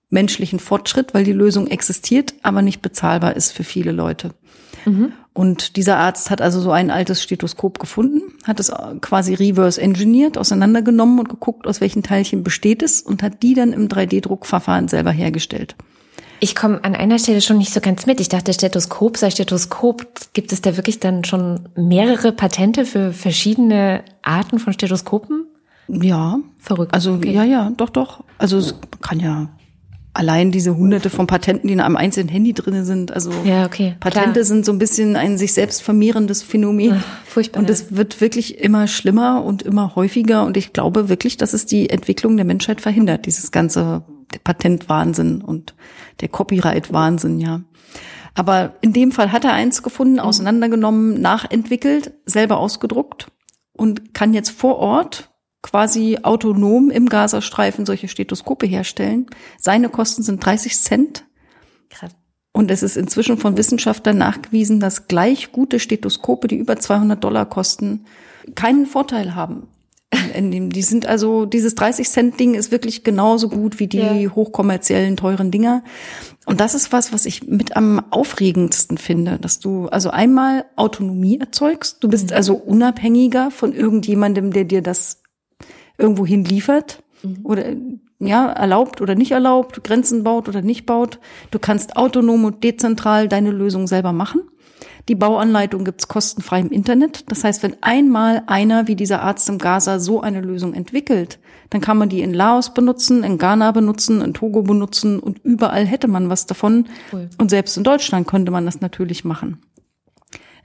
menschlichen 0.09 0.59
Fortschritt, 0.59 1.13
weil 1.13 1.23
die 1.23 1.33
Lösung 1.33 1.67
existiert, 1.67 2.33
aber 2.43 2.61
nicht 2.61 2.81
bezahlbar 2.81 3.35
ist 3.35 3.51
für 3.51 3.63
viele 3.63 3.91
Leute. 3.91 4.31
Mhm. 4.85 5.13
Und 5.33 5.77
dieser 5.77 5.97
Arzt 5.97 6.29
hat 6.29 6.41
also 6.41 6.59
so 6.59 6.71
ein 6.71 6.91
altes 6.91 7.23
Stethoskop 7.23 7.79
gefunden, 7.79 8.21
hat 8.45 8.59
es 8.59 8.71
quasi 8.99 9.33
reverse 9.33 9.81
engineert, 9.81 10.37
auseinandergenommen 10.37 11.19
und 11.19 11.29
geguckt, 11.29 11.67
aus 11.67 11.79
welchen 11.79 12.03
Teilchen 12.03 12.43
besteht 12.43 12.83
es 12.83 13.01
und 13.01 13.23
hat 13.23 13.41
die 13.41 13.53
dann 13.53 13.71
im 13.71 13.87
3D-Druckverfahren 13.87 14.89
selber 14.89 15.11
hergestellt. 15.11 15.75
Ich 16.43 16.55
komme 16.55 16.83
an 16.83 16.95
einer 16.95 17.19
Stelle 17.19 17.39
schon 17.39 17.59
nicht 17.59 17.71
so 17.71 17.81
ganz 17.81 18.07
mit. 18.07 18.19
Ich 18.19 18.27
dachte, 18.27 18.51
Stethoskop 18.51 19.15
sei 19.15 19.29
Stethoskop. 19.29 20.07
Gibt 20.33 20.51
es 20.51 20.59
da 20.61 20.75
wirklich 20.75 20.99
dann 20.99 21.23
schon 21.23 21.69
mehrere 21.75 22.31
Patente 22.31 22.85
für 22.85 23.13
verschiedene 23.13 24.03
Arten 24.23 24.57
von 24.57 24.73
Stethoskopen? 24.73 25.45
Ja. 25.87 26.39
Verrückt. 26.57 26.95
Also, 26.95 27.13
okay. 27.13 27.31
ja, 27.31 27.43
ja, 27.43 27.71
doch, 27.77 27.89
doch. 27.89 28.23
Also, 28.39 28.57
es 28.57 28.73
kann 29.01 29.19
ja 29.19 29.49
allein 30.13 30.51
diese 30.51 30.75
hunderte 30.75 31.11
von 31.11 31.27
Patenten, 31.27 31.67
die 31.67 31.73
in 31.73 31.79
einem 31.79 31.95
einzelnen 31.95 32.29
Handy 32.29 32.53
drin 32.53 32.83
sind. 32.85 33.13
Also 33.13 33.31
ja, 33.45 33.65
okay, 33.65 33.95
Patente 33.99 34.31
klar. 34.31 34.43
sind 34.43 34.65
so 34.65 34.71
ein 34.71 34.79
bisschen 34.79 35.15
ein 35.15 35.37
sich 35.37 35.53
selbst 35.53 35.81
vermehrendes 35.81 36.43
Phänomen. 36.43 36.95
Ach, 36.97 37.25
furchtbar. 37.25 37.61
Und 37.61 37.69
es 37.69 37.95
wird 37.95 38.19
wirklich 38.19 38.59
immer 38.59 38.87
schlimmer 38.87 39.43
und 39.43 39.61
immer 39.61 39.95
häufiger. 39.95 40.43
Und 40.45 40.57
ich 40.57 40.73
glaube 40.73 41.07
wirklich, 41.07 41.37
dass 41.37 41.53
es 41.53 41.65
die 41.65 41.89
Entwicklung 41.89 42.35
der 42.35 42.45
Menschheit 42.45 42.81
verhindert, 42.81 43.25
dieses 43.25 43.51
ganze 43.51 44.03
Patentwahnsinn 44.39 45.41
und 45.41 45.75
der 46.21 46.29
Copyright-Wahnsinn, 46.29 47.39
ja. 47.39 47.61
Aber 48.33 48.75
in 48.81 48.93
dem 48.93 49.11
Fall 49.11 49.31
hat 49.31 49.43
er 49.43 49.53
eins 49.53 49.83
gefunden, 49.83 50.13
mhm. 50.13 50.19
auseinandergenommen, 50.19 51.21
nachentwickelt, 51.21 52.13
selber 52.25 52.57
ausgedruckt 52.57 53.31
und 53.73 54.13
kann 54.13 54.33
jetzt 54.33 54.51
vor 54.51 54.77
Ort 54.77 55.29
quasi 55.61 56.19
autonom 56.23 56.89
im 56.89 57.07
Gazastreifen 57.07 57.85
solche 57.85 58.07
Stethoskope 58.07 58.65
herstellen. 58.65 59.27
Seine 59.59 59.89
Kosten 59.89 60.23
sind 60.23 60.43
30 60.43 60.77
Cent. 60.77 61.25
Krass. 61.89 62.15
Und 62.53 62.71
es 62.71 62.83
ist 62.83 62.97
inzwischen 62.97 63.37
von 63.37 63.57
Wissenschaftlern 63.57 64.17
nachgewiesen, 64.17 64.79
dass 64.79 65.07
gleich 65.07 65.51
gute 65.51 65.79
Stethoskope, 65.79 66.47
die 66.47 66.57
über 66.57 66.77
200 66.77 67.23
Dollar 67.23 67.45
kosten, 67.45 68.05
keinen 68.55 68.85
Vorteil 68.85 69.35
haben 69.35 69.67
in 70.35 70.51
dem, 70.51 70.69
die 70.69 70.81
sind 70.81 71.05
also, 71.05 71.45
dieses 71.45 71.75
30 71.75 72.09
Cent 72.09 72.39
Ding 72.39 72.53
ist 72.53 72.71
wirklich 72.71 73.03
genauso 73.03 73.49
gut 73.49 73.79
wie 73.79 73.87
die 73.87 73.97
ja. 73.99 74.35
hochkommerziellen 74.35 75.17
teuren 75.17 75.51
Dinger. 75.51 75.83
Und 76.45 76.59
das 76.59 76.75
ist 76.75 76.91
was, 76.91 77.13
was 77.13 77.25
ich 77.25 77.47
mit 77.47 77.75
am 77.77 78.03
aufregendsten 78.11 78.97
finde, 78.97 79.37
dass 79.39 79.59
du 79.59 79.87
also 79.87 80.09
einmal 80.09 80.65
Autonomie 80.75 81.39
erzeugst. 81.39 82.03
Du 82.03 82.09
bist 82.09 82.31
mhm. 82.31 82.35
also 82.35 82.55
unabhängiger 82.55 83.51
von 83.51 83.73
irgendjemandem, 83.73 84.51
der 84.51 84.65
dir 84.65 84.81
das 84.81 85.21
irgendwo 85.97 86.25
hinliefert 86.25 87.03
mhm. 87.23 87.39
oder 87.43 87.65
ja, 88.19 88.51
erlaubt 88.51 89.01
oder 89.01 89.15
nicht 89.15 89.31
erlaubt, 89.31 89.83
Grenzen 89.83 90.23
baut 90.23 90.47
oder 90.47 90.61
nicht 90.61 90.85
baut. 90.85 91.19
Du 91.49 91.57
kannst 91.57 91.95
autonom 91.95 92.45
und 92.45 92.63
dezentral 92.63 93.27
deine 93.27 93.51
Lösung 93.51 93.87
selber 93.87 94.13
machen. 94.13 94.41
Die 95.09 95.15
Bauanleitung 95.15 95.83
gibt's 95.83 96.07
kostenfrei 96.07 96.59
im 96.59 96.69
Internet. 96.69 97.31
Das 97.31 97.43
heißt, 97.43 97.63
wenn 97.63 97.81
einmal 97.81 98.43
einer 98.47 98.87
wie 98.87 98.95
dieser 98.95 99.21
Arzt 99.21 99.49
im 99.49 99.57
Gaza 99.57 99.99
so 99.99 100.21
eine 100.21 100.41
Lösung 100.41 100.73
entwickelt, 100.73 101.39
dann 101.69 101.81
kann 101.81 101.97
man 101.97 102.09
die 102.09 102.21
in 102.21 102.33
Laos 102.33 102.73
benutzen, 102.73 103.23
in 103.23 103.37
Ghana 103.37 103.71
benutzen, 103.71 104.21
in 104.21 104.33
Togo 104.33 104.61
benutzen 104.61 105.19
und 105.19 105.39
überall 105.43 105.85
hätte 105.85 106.07
man 106.07 106.29
was 106.29 106.45
davon. 106.45 106.87
Cool. 107.11 107.29
Und 107.37 107.49
selbst 107.49 107.77
in 107.77 107.83
Deutschland 107.83 108.27
könnte 108.27 108.51
man 108.51 108.65
das 108.65 108.81
natürlich 108.81 109.25
machen. 109.25 109.61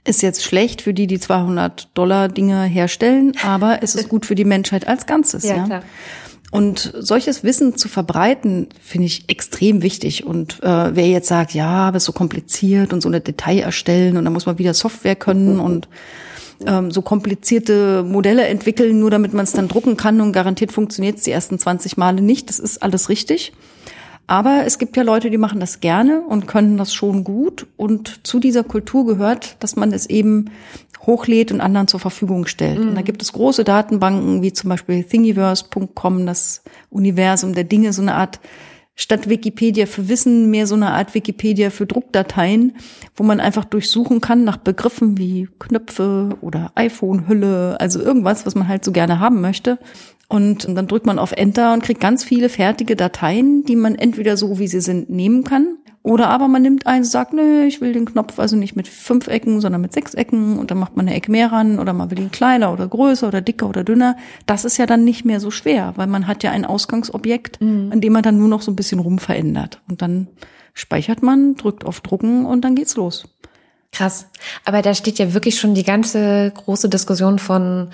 Ist 0.03 0.21
jetzt 0.21 0.43
schlecht 0.43 0.81
für 0.81 0.93
die, 0.93 1.07
die 1.07 1.19
200 1.19 1.89
Dollar 1.97 2.29
Dinge 2.29 2.63
herstellen, 2.63 3.33
aber 3.43 3.83
es 3.83 3.95
ist 3.95 4.07
gut 4.07 4.25
für 4.25 4.35
die 4.35 4.45
Menschheit 4.45 4.87
als 4.87 5.05
Ganzes. 5.05 5.43
ja, 5.43 5.57
ja. 5.57 5.65
Klar. 5.65 5.83
Und 6.49 6.93
solches 6.97 7.43
Wissen 7.43 7.75
zu 7.75 7.89
verbreiten, 7.89 8.67
finde 8.81 9.07
ich 9.07 9.25
extrem 9.27 9.81
wichtig. 9.81 10.25
Und 10.25 10.63
äh, 10.63 10.95
wer 10.95 11.07
jetzt 11.07 11.27
sagt, 11.27 11.53
ja, 11.53 11.67
aber 11.67 11.97
ist 11.97 12.05
so 12.05 12.13
kompliziert 12.13 12.93
und 12.93 13.01
so 13.01 13.09
eine 13.09 13.19
Datei 13.19 13.59
erstellen 13.59 14.15
und 14.15 14.23
dann 14.23 14.33
muss 14.33 14.45
man 14.45 14.57
wieder 14.57 14.73
Software 14.73 15.15
können 15.15 15.59
und 15.59 15.87
ähm, 16.65 16.89
so 16.89 17.01
komplizierte 17.01 18.03
Modelle 18.03 18.47
entwickeln, 18.47 18.99
nur 18.99 19.11
damit 19.11 19.33
man 19.33 19.43
es 19.43 19.51
dann 19.51 19.67
drucken 19.67 19.97
kann 19.97 20.21
und 20.21 20.31
garantiert 20.31 20.71
funktioniert 20.71 21.17
es 21.17 21.23
die 21.23 21.31
ersten 21.31 21.59
20 21.59 21.97
Male 21.97 22.21
nicht, 22.21 22.49
das 22.49 22.59
ist 22.59 22.81
alles 22.81 23.09
richtig. 23.09 23.51
Aber 24.27 24.63
es 24.65 24.77
gibt 24.77 24.97
ja 24.97 25.03
Leute, 25.03 25.29
die 25.29 25.37
machen 25.37 25.61
das 25.61 25.79
gerne 25.79 26.21
und 26.21 26.47
können 26.47 26.77
das 26.77 26.93
schon 26.93 27.23
gut. 27.23 27.65
Und 27.77 28.27
zu 28.27 28.39
dieser 28.39 28.65
Kultur 28.65 29.05
gehört, 29.05 29.55
dass 29.63 29.77
man 29.77 29.93
es 29.93 30.05
eben 30.05 30.51
hochlädt 31.05 31.53
und 31.53 31.61
anderen 31.61 31.87
zur 31.87 32.01
Verfügung 32.01 32.45
stellt. 32.45 32.79
Mhm. 32.79 32.89
Und 32.89 32.95
da 32.95 33.01
mhm. 33.01 33.05
gibt 33.05 33.21
es 33.21 33.31
große 33.31 33.63
Datenbanken, 33.63 34.41
wie 34.41 34.51
zum 34.51 34.69
Beispiel 34.69 35.05
thingiverse.com, 35.05 36.25
das 36.25 36.61
Universum 36.89 37.53
der 37.53 37.63
Dinge, 37.63 37.93
so 37.93 38.01
eine 38.01 38.15
Art 38.15 38.41
statt 38.97 39.29
Wikipedia 39.29 39.85
für 39.85 40.09
Wissen 40.09 40.49
mehr 40.49 40.67
so 40.67 40.75
eine 40.75 40.91
Art 40.91 41.13
Wikipedia 41.13 41.69
für 41.69 41.85
Druckdateien, 41.85 42.75
wo 43.15 43.23
man 43.23 43.39
einfach 43.39 43.63
durchsuchen 43.63 44.19
kann 44.19 44.43
nach 44.43 44.57
Begriffen 44.57 45.17
wie 45.17 45.47
Knöpfe 45.59 46.37
oder 46.41 46.71
iPhone-Hülle, 46.75 47.79
also 47.79 48.01
irgendwas, 48.01 48.45
was 48.45 48.55
man 48.55 48.67
halt 48.67 48.83
so 48.83 48.91
gerne 48.91 49.19
haben 49.19 49.39
möchte. 49.39 49.77
Und 50.27 50.67
dann 50.67 50.87
drückt 50.87 51.05
man 51.05 51.19
auf 51.19 51.31
Enter 51.31 51.73
und 51.73 51.83
kriegt 51.83 52.01
ganz 52.01 52.25
viele 52.25 52.49
fertige 52.49 52.97
Dateien, 52.97 53.63
die 53.63 53.77
man 53.77 53.95
entweder 53.95 54.35
so, 54.35 54.59
wie 54.59 54.67
sie 54.67 54.81
sind, 54.81 55.09
nehmen 55.09 55.45
kann 55.45 55.77
oder 56.07 56.29
aber 56.29 56.47
man 56.47 56.61
nimmt 56.61 56.87
eins, 56.87 57.11
sagt, 57.11 57.33
nö, 57.33 57.65
ich 57.65 57.81
will 57.81 57.91
den 57.91 58.05
Knopf 58.05 58.39
also 58.39 58.55
nicht 58.55 58.77
mit 58.77 58.87
fünf 58.87 59.27
Ecken, 59.27 59.59
sondern 59.59 59.81
mit 59.81 59.91
sechs 59.91 60.13
Ecken 60.13 60.57
und 60.57 60.71
dann 60.71 60.77
macht 60.77 60.95
man 60.95 61.05
eine 61.05 61.17
Ecke 61.17 61.29
mehr 61.29 61.51
ran 61.51 61.79
oder 61.79 61.91
man 61.91 62.09
will 62.09 62.19
ihn 62.19 62.31
kleiner 62.31 62.71
oder 62.71 62.87
größer 62.87 63.27
oder 63.27 63.41
dicker 63.41 63.67
oder 63.67 63.83
dünner. 63.83 64.15
Das 64.45 64.63
ist 64.63 64.77
ja 64.77 64.85
dann 64.85 65.03
nicht 65.03 65.25
mehr 65.25 65.41
so 65.41 65.51
schwer, 65.51 65.91
weil 65.97 66.07
man 66.07 66.25
hat 66.25 66.43
ja 66.43 66.51
ein 66.51 66.63
Ausgangsobjekt, 66.63 67.59
mhm. 67.59 67.89
an 67.91 67.99
dem 67.99 68.13
man 68.13 68.23
dann 68.23 68.37
nur 68.37 68.47
noch 68.47 68.61
so 68.61 68.71
ein 68.71 68.77
bisschen 68.77 68.99
rumverändert. 68.99 69.81
Und 69.89 70.01
dann 70.01 70.27
speichert 70.73 71.23
man, 71.23 71.55
drückt 71.55 71.83
auf 71.83 71.99
Drucken 71.99 72.45
und 72.45 72.63
dann 72.63 72.75
geht's 72.75 72.95
los. 72.95 73.27
Krass. 73.91 74.29
Aber 74.63 74.81
da 74.81 74.93
steht 74.93 75.19
ja 75.19 75.33
wirklich 75.33 75.59
schon 75.59 75.75
die 75.75 75.83
ganze 75.83 76.53
große 76.55 76.87
Diskussion 76.87 77.37
von 77.37 77.89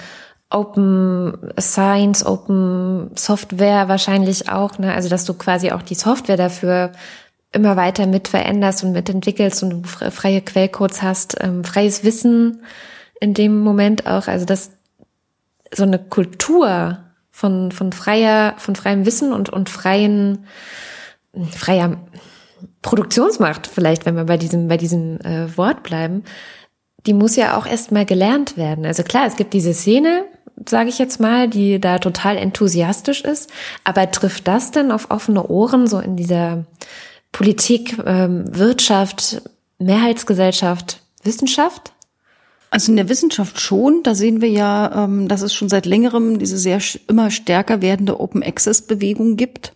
Open 0.51 1.35
Science, 1.59 2.23
Open 2.23 3.09
Software 3.15 3.87
wahrscheinlich 3.87 4.49
auch, 4.49 4.77
ne? 4.77 4.93
Also 4.93 5.09
dass 5.09 5.25
du 5.25 5.33
quasi 5.33 5.71
auch 5.71 5.81
die 5.81 5.95
Software 5.95 6.37
dafür 6.37 6.91
immer 7.53 7.77
weiter 7.77 8.07
mit 8.07 8.27
veränderst 8.27 8.83
und 8.83 8.91
mitentwickelst 8.91 9.63
und 9.63 9.87
freie 9.87 10.41
Quellcodes 10.41 11.01
hast, 11.01 11.37
ähm, 11.39 11.63
freies 11.63 12.03
Wissen 12.03 12.63
in 13.19 13.33
dem 13.33 13.61
Moment 13.61 14.07
auch, 14.07 14.27
also 14.27 14.45
dass 14.45 14.71
so 15.73 15.83
eine 15.83 15.99
Kultur 15.99 16.99
von, 17.31 17.71
von 17.71 17.91
freier, 17.91 18.55
von 18.57 18.75
freiem 18.75 19.05
Wissen 19.05 19.33
und, 19.33 19.49
und 19.49 19.69
freien, 19.69 20.45
freier 21.51 21.97
Produktionsmacht, 22.81 23.67
vielleicht, 23.67 24.05
wenn 24.05 24.15
wir 24.15 24.25
bei 24.25 24.37
diesem, 24.37 24.67
bei 24.67 24.77
diesem 24.77 25.19
äh, 25.21 25.57
Wort 25.57 25.83
bleiben, 25.83 26.23
die 27.05 27.13
muss 27.13 27.35
ja 27.35 27.57
auch 27.57 27.65
erstmal 27.65 28.05
gelernt 28.05 28.55
werden. 28.57 28.85
Also 28.85 29.03
klar, 29.03 29.25
es 29.25 29.35
gibt 29.35 29.53
diese 29.53 29.73
Szene, 29.73 30.25
sage 30.67 30.89
ich 30.89 30.99
jetzt 30.99 31.19
mal, 31.19 31.49
die 31.49 31.79
da 31.79 31.99
total 31.99 32.37
enthusiastisch 32.37 33.21
ist, 33.21 33.51
aber 33.83 34.11
trifft 34.11 34.47
das 34.47 34.71
denn 34.71 34.91
auf 34.91 35.11
offene 35.11 35.47
Ohren 35.47 35.87
so 35.87 35.99
in 35.99 36.15
dieser 36.15 36.65
Politik, 37.33 37.97
ähm, 38.05 38.45
Wirtschaft, 38.47 39.41
Mehrheitsgesellschaft, 39.79 41.01
Wissenschaft? 41.23 41.91
Also 42.69 42.91
in 42.91 42.95
der 42.95 43.09
Wissenschaft 43.09 43.59
schon. 43.59 44.01
Da 44.03 44.15
sehen 44.15 44.41
wir 44.41 44.49
ja, 44.49 45.03
ähm, 45.03 45.27
dass 45.27 45.41
es 45.41 45.53
schon 45.53 45.67
seit 45.67 45.85
längerem 45.85 46.39
diese 46.39 46.57
sehr 46.57 46.79
immer 47.09 47.29
stärker 47.29 47.81
werdende 47.81 48.21
Open 48.21 48.41
Access 48.41 48.81
Bewegung 48.81 49.35
gibt 49.35 49.73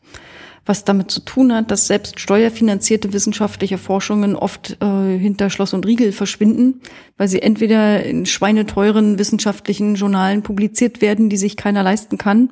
was 0.68 0.84
damit 0.84 1.10
zu 1.10 1.22
tun 1.22 1.54
hat, 1.54 1.72
dass 1.72 1.88
selbst 1.88 2.20
steuerfinanzierte 2.20 3.14
wissenschaftliche 3.14 3.78
Forschungen 3.78 4.36
oft 4.36 4.78
äh, 4.82 5.18
hinter 5.18 5.50
Schloss 5.50 5.74
und 5.74 5.86
Riegel 5.86 6.12
verschwinden, 6.12 6.82
weil 7.18 7.28
sie 7.28 7.42
entweder 7.42 8.04
in 8.04 8.26
schweineteuren 8.26 9.18
wissenschaftlichen 9.18 9.96
Journalen 9.96 10.44
publiziert 10.44 11.02
werden, 11.02 11.30
die 11.30 11.38
sich 11.38 11.58
keiner 11.58 11.84
leisten 11.84 12.18
kann, 12.18 12.52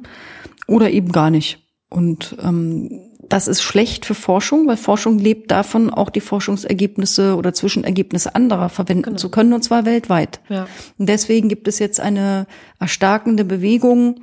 oder 0.67 0.89
eben 0.89 1.11
gar 1.11 1.29
nicht. 1.29 1.59
Und 1.89 2.35
ähm, 2.41 3.01
das 3.29 3.47
ist 3.47 3.61
schlecht 3.61 4.05
für 4.05 4.15
Forschung, 4.15 4.67
weil 4.67 4.77
Forschung 4.77 5.19
lebt 5.19 5.51
davon, 5.51 5.89
auch 5.89 6.09
die 6.09 6.21
Forschungsergebnisse 6.21 7.35
oder 7.35 7.53
Zwischenergebnisse 7.53 8.35
anderer 8.35 8.69
verwenden 8.69 9.03
genau. 9.03 9.17
zu 9.17 9.29
können, 9.29 9.53
und 9.53 9.63
zwar 9.63 9.85
weltweit. 9.85 10.39
Ja. 10.49 10.67
Und 10.97 11.09
deswegen 11.09 11.49
gibt 11.49 11.67
es 11.67 11.79
jetzt 11.79 11.99
eine 11.99 12.47
erstarkende 12.79 13.45
Bewegung, 13.45 14.21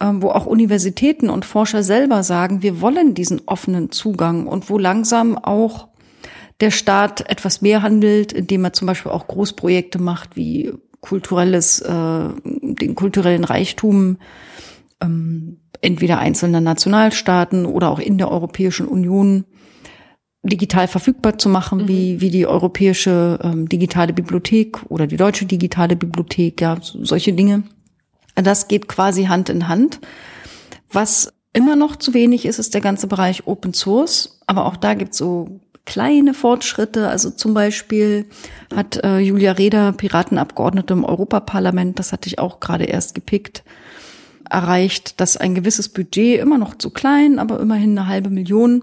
ähm, 0.00 0.22
wo 0.22 0.30
auch 0.30 0.46
Universitäten 0.46 1.30
und 1.30 1.44
Forscher 1.44 1.82
selber 1.82 2.22
sagen, 2.22 2.62
wir 2.62 2.80
wollen 2.80 3.14
diesen 3.14 3.42
offenen 3.46 3.90
Zugang 3.90 4.46
und 4.46 4.70
wo 4.70 4.78
langsam 4.78 5.36
auch 5.36 5.88
der 6.60 6.70
Staat 6.70 7.28
etwas 7.30 7.62
mehr 7.62 7.82
handelt, 7.82 8.32
indem 8.32 8.64
er 8.64 8.72
zum 8.72 8.86
Beispiel 8.86 9.12
auch 9.12 9.28
Großprojekte 9.28 10.00
macht, 10.00 10.36
wie 10.36 10.72
kulturelles, 11.00 11.80
äh, 11.80 12.28
den 12.44 12.94
kulturellen 12.94 13.44
Reichtum 13.44 14.18
ähm, 15.00 15.58
entweder 15.80 16.18
einzelner 16.18 16.60
Nationalstaaten 16.60 17.66
oder 17.66 17.90
auch 17.90 17.98
in 17.98 18.18
der 18.18 18.30
Europäischen 18.30 18.86
Union 18.86 19.44
digital 20.42 20.88
verfügbar 20.88 21.38
zu 21.38 21.48
machen, 21.48 21.82
mhm. 21.82 21.88
wie, 21.88 22.20
wie 22.20 22.30
die 22.30 22.46
europäische 22.46 23.38
ähm, 23.42 23.68
digitale 23.68 24.12
Bibliothek 24.12 24.80
oder 24.88 25.06
die 25.06 25.16
deutsche 25.16 25.46
digitale 25.46 25.96
Bibliothek, 25.96 26.60
ja, 26.60 26.78
solche 26.80 27.32
Dinge. 27.32 27.64
Das 28.34 28.68
geht 28.68 28.88
quasi 28.88 29.24
Hand 29.24 29.48
in 29.48 29.68
Hand. 29.68 30.00
Was 30.90 31.32
immer 31.52 31.76
noch 31.76 31.96
zu 31.96 32.14
wenig 32.14 32.46
ist, 32.46 32.58
ist 32.58 32.74
der 32.74 32.80
ganze 32.80 33.08
Bereich 33.08 33.46
Open 33.46 33.74
Source. 33.74 34.40
Aber 34.46 34.66
auch 34.66 34.76
da 34.76 34.94
gibt 34.94 35.12
es 35.12 35.18
so 35.18 35.60
kleine 35.84 36.34
Fortschritte. 36.34 37.08
Also 37.08 37.30
zum 37.30 37.54
Beispiel 37.54 38.26
hat 38.74 39.02
äh, 39.02 39.18
Julia 39.18 39.52
Reda, 39.52 39.92
Piratenabgeordnete 39.92 40.92
im 40.92 41.04
Europaparlament, 41.04 41.98
das 41.98 42.12
hatte 42.12 42.28
ich 42.28 42.38
auch 42.38 42.60
gerade 42.60 42.84
erst 42.84 43.14
gepickt, 43.14 43.64
erreicht, 44.50 45.20
dass 45.20 45.36
ein 45.36 45.54
gewisses 45.54 45.88
Budget 45.88 46.40
immer 46.40 46.58
noch 46.58 46.76
zu 46.76 46.90
klein, 46.90 47.38
aber 47.38 47.60
immerhin 47.60 47.98
eine 47.98 48.08
halbe 48.08 48.30
Million 48.30 48.82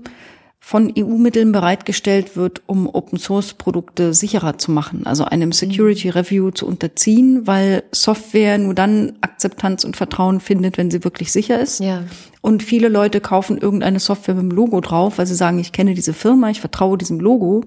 von 0.65 0.91
EU-Mitteln 0.97 1.51
bereitgestellt 1.51 2.35
wird, 2.35 2.63
um 2.65 2.89
Open-Source-Produkte 2.89 4.15
sicherer 4.15 4.57
zu 4.57 4.71
machen, 4.71 5.05
also 5.05 5.23
einem 5.23 5.51
Security 5.51 6.09
Review 6.09 6.49
zu 6.49 6.65
unterziehen, 6.65 7.45
weil 7.45 7.83
Software 7.91 8.57
nur 8.57 8.73
dann 8.73 9.13
Akzeptanz 9.21 9.83
und 9.83 9.95
Vertrauen 9.95 10.39
findet, 10.39 10.79
wenn 10.79 10.89
sie 10.89 11.03
wirklich 11.03 11.31
sicher 11.31 11.59
ist. 11.59 11.81
Ja. 11.81 12.01
Und 12.41 12.63
viele 12.63 12.89
Leute 12.89 13.21
kaufen 13.21 13.59
irgendeine 13.59 13.99
Software 13.99 14.33
mit 14.33 14.41
dem 14.41 14.49
Logo 14.49 14.81
drauf, 14.81 15.19
weil 15.19 15.27
sie 15.27 15.35
sagen, 15.35 15.59
ich 15.59 15.71
kenne 15.71 15.93
diese 15.93 16.13
Firma, 16.13 16.49
ich 16.49 16.61
vertraue 16.61 16.97
diesem 16.97 17.19
Logo. 17.19 17.65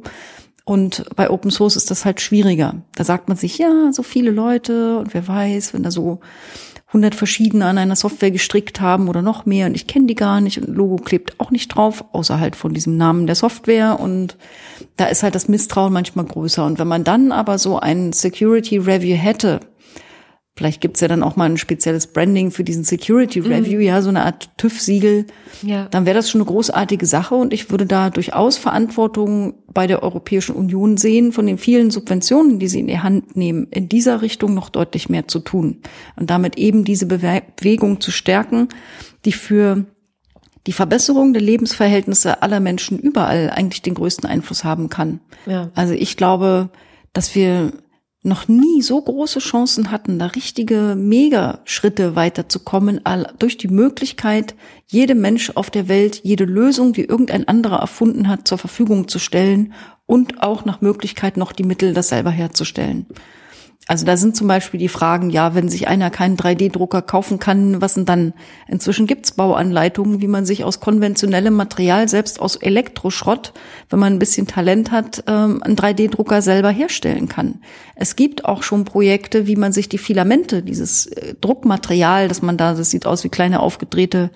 Und 0.64 1.05
bei 1.14 1.31
Open 1.31 1.52
Source 1.52 1.76
ist 1.76 1.93
das 1.93 2.05
halt 2.05 2.21
schwieriger. 2.21 2.83
Da 2.97 3.05
sagt 3.05 3.28
man 3.28 3.37
sich, 3.37 3.59
ja, 3.59 3.93
so 3.93 4.02
viele 4.02 4.33
Leute 4.33 4.99
und 4.99 5.14
wer 5.14 5.28
weiß, 5.28 5.73
wenn 5.73 5.85
da 5.85 5.93
so 5.93 6.19
100 6.88 7.14
verschiedene 7.14 7.66
an 7.66 7.76
einer 7.76 7.97
Software 7.97 8.30
gestrickt 8.30 8.80
haben 8.80 9.09
oder 9.09 9.21
noch 9.21 9.45
mehr 9.45 9.66
und 9.66 9.75
ich 9.75 9.87
kenne 9.87 10.07
die 10.07 10.14
gar 10.14 10.40
nicht 10.40 10.59
und 10.59 10.75
Logo 10.75 10.97
klebt 10.97 11.38
auch 11.38 11.50
nicht 11.50 11.68
drauf, 11.68 12.02
außer 12.12 12.40
halt 12.40 12.57
von 12.57 12.73
diesem 12.73 12.97
Namen 12.97 13.26
der 13.26 13.35
Software 13.37 14.00
und 14.00 14.38
da 14.97 15.07
ist 15.07 15.23
halt 15.23 15.35
das 15.35 15.49
Misstrauen 15.49 15.92
manchmal 15.92 16.25
größer. 16.25 16.64
Und 16.64 16.78
wenn 16.78 16.88
man 16.88 17.04
dann 17.04 17.30
aber 17.30 17.59
so 17.59 17.78
ein 17.78 18.14
Security 18.14 18.78
Review 18.78 19.16
hätte, 19.16 19.61
Vielleicht 20.58 20.80
gibt's 20.80 20.98
ja 20.98 21.06
dann 21.06 21.22
auch 21.22 21.36
mal 21.36 21.48
ein 21.48 21.56
spezielles 21.56 22.08
Branding 22.08 22.50
für 22.50 22.64
diesen 22.64 22.82
Security 22.82 23.42
mhm. 23.42 23.46
Review, 23.46 23.76
mhm. 23.76 23.84
ja, 23.84 24.02
so 24.02 24.08
eine 24.08 24.24
Art 24.24 24.50
TÜV-Siegel. 24.56 25.26
Ja. 25.62 25.86
Dann 25.92 26.04
wäre 26.04 26.16
das 26.16 26.28
schon 26.28 26.40
eine 26.40 26.50
großartige 26.50 27.06
Sache 27.06 27.36
und 27.36 27.52
ich 27.52 27.70
würde 27.70 27.86
da 27.86 28.10
durchaus 28.10 28.56
Verantwortung 28.56 29.54
bei 29.72 29.86
der 29.86 30.02
Europäischen 30.02 30.56
Union 30.56 30.96
sehen, 30.96 31.30
von 31.30 31.46
den 31.46 31.58
vielen 31.58 31.92
Subventionen, 31.92 32.58
die 32.58 32.66
sie 32.66 32.80
in 32.80 32.88
die 32.88 32.98
Hand 32.98 33.36
nehmen, 33.36 33.68
in 33.70 33.88
dieser 33.88 34.20
Richtung 34.20 34.52
noch 34.52 34.68
deutlich 34.68 35.08
mehr 35.08 35.28
zu 35.28 35.38
tun 35.38 35.78
und 36.16 36.28
damit 36.28 36.58
eben 36.58 36.82
diese 36.82 37.06
Bewegung 37.06 38.00
zu 38.00 38.10
stärken, 38.10 38.66
die 39.26 39.32
für 39.32 39.84
die 40.66 40.72
Verbesserung 40.72 41.34
der 41.34 41.42
Lebensverhältnisse 41.42 42.42
aller 42.42 42.58
Menschen 42.58 42.98
überall 42.98 43.50
eigentlich 43.50 43.82
den 43.82 43.94
größten 43.94 44.28
Einfluss 44.28 44.64
haben 44.64 44.88
kann. 44.88 45.20
Ja. 45.46 45.70
Also 45.76 45.94
ich 45.94 46.16
glaube, 46.16 46.70
dass 47.12 47.36
wir 47.36 47.74
noch 48.28 48.47
nie 48.47 48.82
so 48.82 49.00
große 49.00 49.40
Chancen 49.40 49.90
hatten, 49.90 50.18
da 50.18 50.26
richtige 50.26 50.94
Mega-Schritte 50.97 52.14
weiterzukommen, 52.14 53.00
durch 53.38 53.56
die 53.56 53.68
Möglichkeit, 53.68 54.54
jedem 54.87 55.20
Mensch 55.20 55.50
auf 55.54 55.70
der 55.70 55.88
Welt 55.88 56.20
jede 56.23 56.44
Lösung, 56.44 56.92
die 56.92 57.04
irgendein 57.04 57.49
anderer 57.49 57.78
erfunden 57.78 58.28
hat, 58.28 58.47
zur 58.47 58.58
Verfügung 58.58 59.08
zu 59.08 59.18
stellen 59.18 59.73
und 60.06 60.42
auch 60.42 60.64
nach 60.64 60.80
Möglichkeit 60.80 61.37
noch 61.37 61.52
die 61.52 61.64
Mittel, 61.64 61.94
das 61.94 62.08
selber 62.08 62.30
herzustellen. 62.30 63.06
Also 63.88 64.04
da 64.04 64.18
sind 64.18 64.37
zum 64.37 64.47
Beispiel 64.49 64.78
die 64.78 64.90
Fragen, 64.90 65.30
ja, 65.30 65.54
wenn 65.54 65.71
sich 65.71 65.88
einer 65.88 66.11
keinen 66.11 66.37
3D-Drucker 66.37 67.00
kaufen 67.00 67.38
kann, 67.38 67.80
was 67.80 67.95
denn 67.95 68.04
dann? 68.04 68.35
Inzwischen 68.68 69.07
gibt's 69.07 69.33
Bauanleitungen, 69.33 70.21
wie 70.21 70.28
man 70.28 70.45
sich 70.45 70.62
aus 70.62 70.80
konventionellem 70.80 71.54
Material, 71.54 72.07
selbst 72.07 72.38
aus 72.38 72.57
Elektroschrott, 72.57 73.54
wenn 73.88 73.99
man 73.99 74.12
ein 74.12 74.18
bisschen 74.18 74.47
Talent 74.47 74.90
hat, 74.90 75.25
ähm, 75.26 75.62
einen 75.62 75.75
3D-Drucker 75.75 76.42
selber 76.42 76.68
herstellen 76.68 77.28
kann. 77.28 77.62
Es 77.95 78.14
gibt 78.14 78.45
auch 78.45 78.62
schon 78.62 78.85
Projekte, 78.85 79.47
wie 79.47 79.57
man 79.57 79.73
sich 79.73 79.88
die 79.88 79.97
Filamente, 79.97 80.62
dieses 80.62 81.07
äh, 81.07 81.35
Druckmaterial, 81.40 82.28
das 82.28 82.42
man 82.42 82.59
da, 82.59 82.75
das 82.75 82.90
sieht 82.90 83.07
aus 83.07 83.25
wie 83.25 83.30
kleine 83.30 83.61
aufgedrehte 83.61 84.30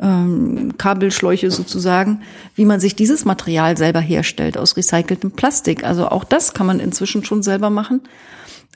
ähm, 0.00 0.78
Kabelschläuche 0.78 1.50
sozusagen, 1.50 2.22
wie 2.54 2.64
man 2.64 2.80
sich 2.80 2.96
dieses 2.96 3.26
Material 3.26 3.76
selber 3.76 4.00
herstellt 4.00 4.56
aus 4.56 4.74
recyceltem 4.78 5.32
Plastik. 5.32 5.84
Also 5.84 6.08
auch 6.08 6.24
das 6.24 6.54
kann 6.54 6.66
man 6.66 6.80
inzwischen 6.80 7.26
schon 7.26 7.42
selber 7.42 7.68
machen. 7.68 8.00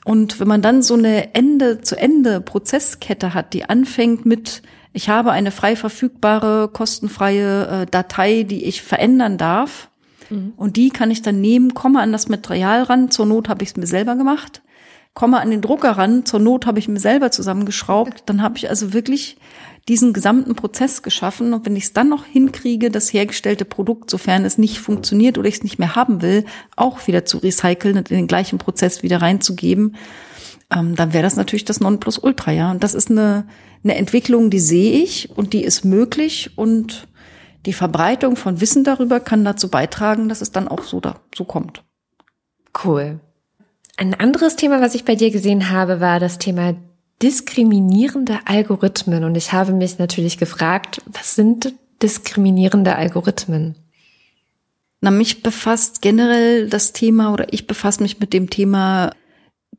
Und 0.03 0.39
wenn 0.39 0.47
man 0.47 0.61
dann 0.61 0.81
so 0.81 0.95
eine 0.95 1.35
Ende-zu-Ende-Prozesskette 1.35 3.33
hat, 3.33 3.53
die 3.53 3.65
anfängt 3.65 4.25
mit, 4.25 4.61
ich 4.93 5.09
habe 5.09 5.31
eine 5.31 5.51
frei 5.51 5.75
verfügbare, 5.75 6.69
kostenfreie 6.69 7.83
äh, 7.83 7.85
Datei, 7.85 8.43
die 8.43 8.65
ich 8.65 8.81
verändern 8.81 9.37
darf, 9.37 9.89
mhm. 10.29 10.53
und 10.57 10.75
die 10.77 10.89
kann 10.89 11.11
ich 11.11 11.21
dann 11.21 11.39
nehmen, 11.39 11.73
komme 11.75 11.99
an 12.01 12.11
das 12.11 12.29
Material 12.29 12.83
ran, 12.83 13.11
zur 13.11 13.27
Not 13.27 13.47
habe 13.47 13.63
ich 13.63 13.69
es 13.69 13.77
mir 13.77 13.85
selber 13.85 14.15
gemacht, 14.15 14.63
komme 15.13 15.39
an 15.39 15.51
den 15.51 15.61
Drucker 15.61 15.91
ran, 15.91 16.25
zur 16.25 16.39
Not 16.39 16.65
habe 16.65 16.79
ich 16.79 16.87
mir 16.87 16.99
selber 16.99 17.29
zusammengeschraubt, 17.31 18.23
dann 18.25 18.41
habe 18.41 18.57
ich 18.57 18.69
also 18.69 18.93
wirklich 18.93 19.37
diesen 19.87 20.13
gesamten 20.13 20.55
Prozess 20.55 21.01
geschaffen. 21.01 21.53
Und 21.53 21.65
wenn 21.65 21.75
ich 21.75 21.85
es 21.85 21.93
dann 21.93 22.09
noch 22.09 22.25
hinkriege, 22.25 22.91
das 22.91 23.11
hergestellte 23.11 23.65
Produkt, 23.65 24.09
sofern 24.09 24.45
es 24.45 24.57
nicht 24.57 24.79
funktioniert 24.79 25.37
oder 25.37 25.47
ich 25.47 25.55
es 25.55 25.63
nicht 25.63 25.79
mehr 25.79 25.95
haben 25.95 26.21
will, 26.21 26.45
auch 26.75 27.07
wieder 27.07 27.25
zu 27.25 27.37
recyceln 27.37 27.97
und 27.97 28.11
in 28.11 28.17
den 28.17 28.27
gleichen 28.27 28.57
Prozess 28.59 29.03
wieder 29.03 29.21
reinzugeben, 29.21 29.95
ähm, 30.71 30.95
dann 30.95 31.13
wäre 31.13 31.23
das 31.23 31.35
natürlich 31.35 31.65
das 31.65 31.79
Nonplusultra, 31.79 32.51
ja. 32.51 32.71
Und 32.71 32.83
das 32.83 32.93
ist 32.93 33.09
eine, 33.09 33.47
eine 33.83 33.95
Entwicklung, 33.95 34.49
die 34.49 34.59
sehe 34.59 35.03
ich 35.03 35.29
und 35.35 35.53
die 35.53 35.63
ist 35.63 35.83
möglich 35.83 36.51
und 36.55 37.07
die 37.65 37.73
Verbreitung 37.73 38.35
von 38.35 38.61
Wissen 38.61 38.83
darüber 38.83 39.19
kann 39.19 39.45
dazu 39.45 39.69
beitragen, 39.69 40.29
dass 40.29 40.41
es 40.41 40.51
dann 40.51 40.67
auch 40.67 40.83
so 40.83 40.99
da, 40.99 41.19
so 41.35 41.43
kommt. 41.43 41.83
Cool. 42.83 43.19
Ein 43.97 44.13
anderes 44.13 44.55
Thema, 44.55 44.81
was 44.81 44.95
ich 44.95 45.05
bei 45.05 45.15
dir 45.15 45.29
gesehen 45.29 45.69
habe, 45.69 45.99
war 45.99 46.19
das 46.19 46.39
Thema 46.39 46.73
diskriminierende 47.21 48.39
Algorithmen. 48.45 49.23
Und 49.23 49.35
ich 49.35 49.53
habe 49.53 49.73
mich 49.73 49.99
natürlich 49.99 50.37
gefragt, 50.37 51.01
was 51.05 51.35
sind 51.35 51.73
diskriminierende 52.01 52.95
Algorithmen? 52.95 53.75
Na, 55.01 55.11
mich 55.11 55.41
befasst 55.43 56.01
generell 56.01 56.69
das 56.69 56.93
Thema 56.93 57.33
oder 57.33 57.53
ich 57.53 57.67
befasse 57.67 58.03
mich 58.03 58.19
mit 58.19 58.33
dem 58.33 58.49
Thema 58.49 59.11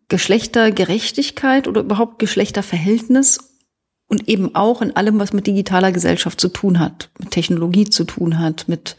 Geschlechtergerechtigkeit 0.09 1.69
oder 1.69 1.81
überhaupt 1.81 2.19
Geschlechterverhältnis 2.19 3.52
und 4.13 4.29
eben 4.29 4.55
auch 4.55 4.83
in 4.83 4.95
allem, 4.95 5.19
was 5.19 5.33
mit 5.33 5.47
digitaler 5.47 5.91
Gesellschaft 5.91 6.39
zu 6.39 6.49
tun 6.49 6.79
hat, 6.79 7.09
mit 7.19 7.31
Technologie 7.31 7.87
zu 7.87 8.05
tun 8.05 8.39
hat, 8.39 8.69
mit 8.69 8.99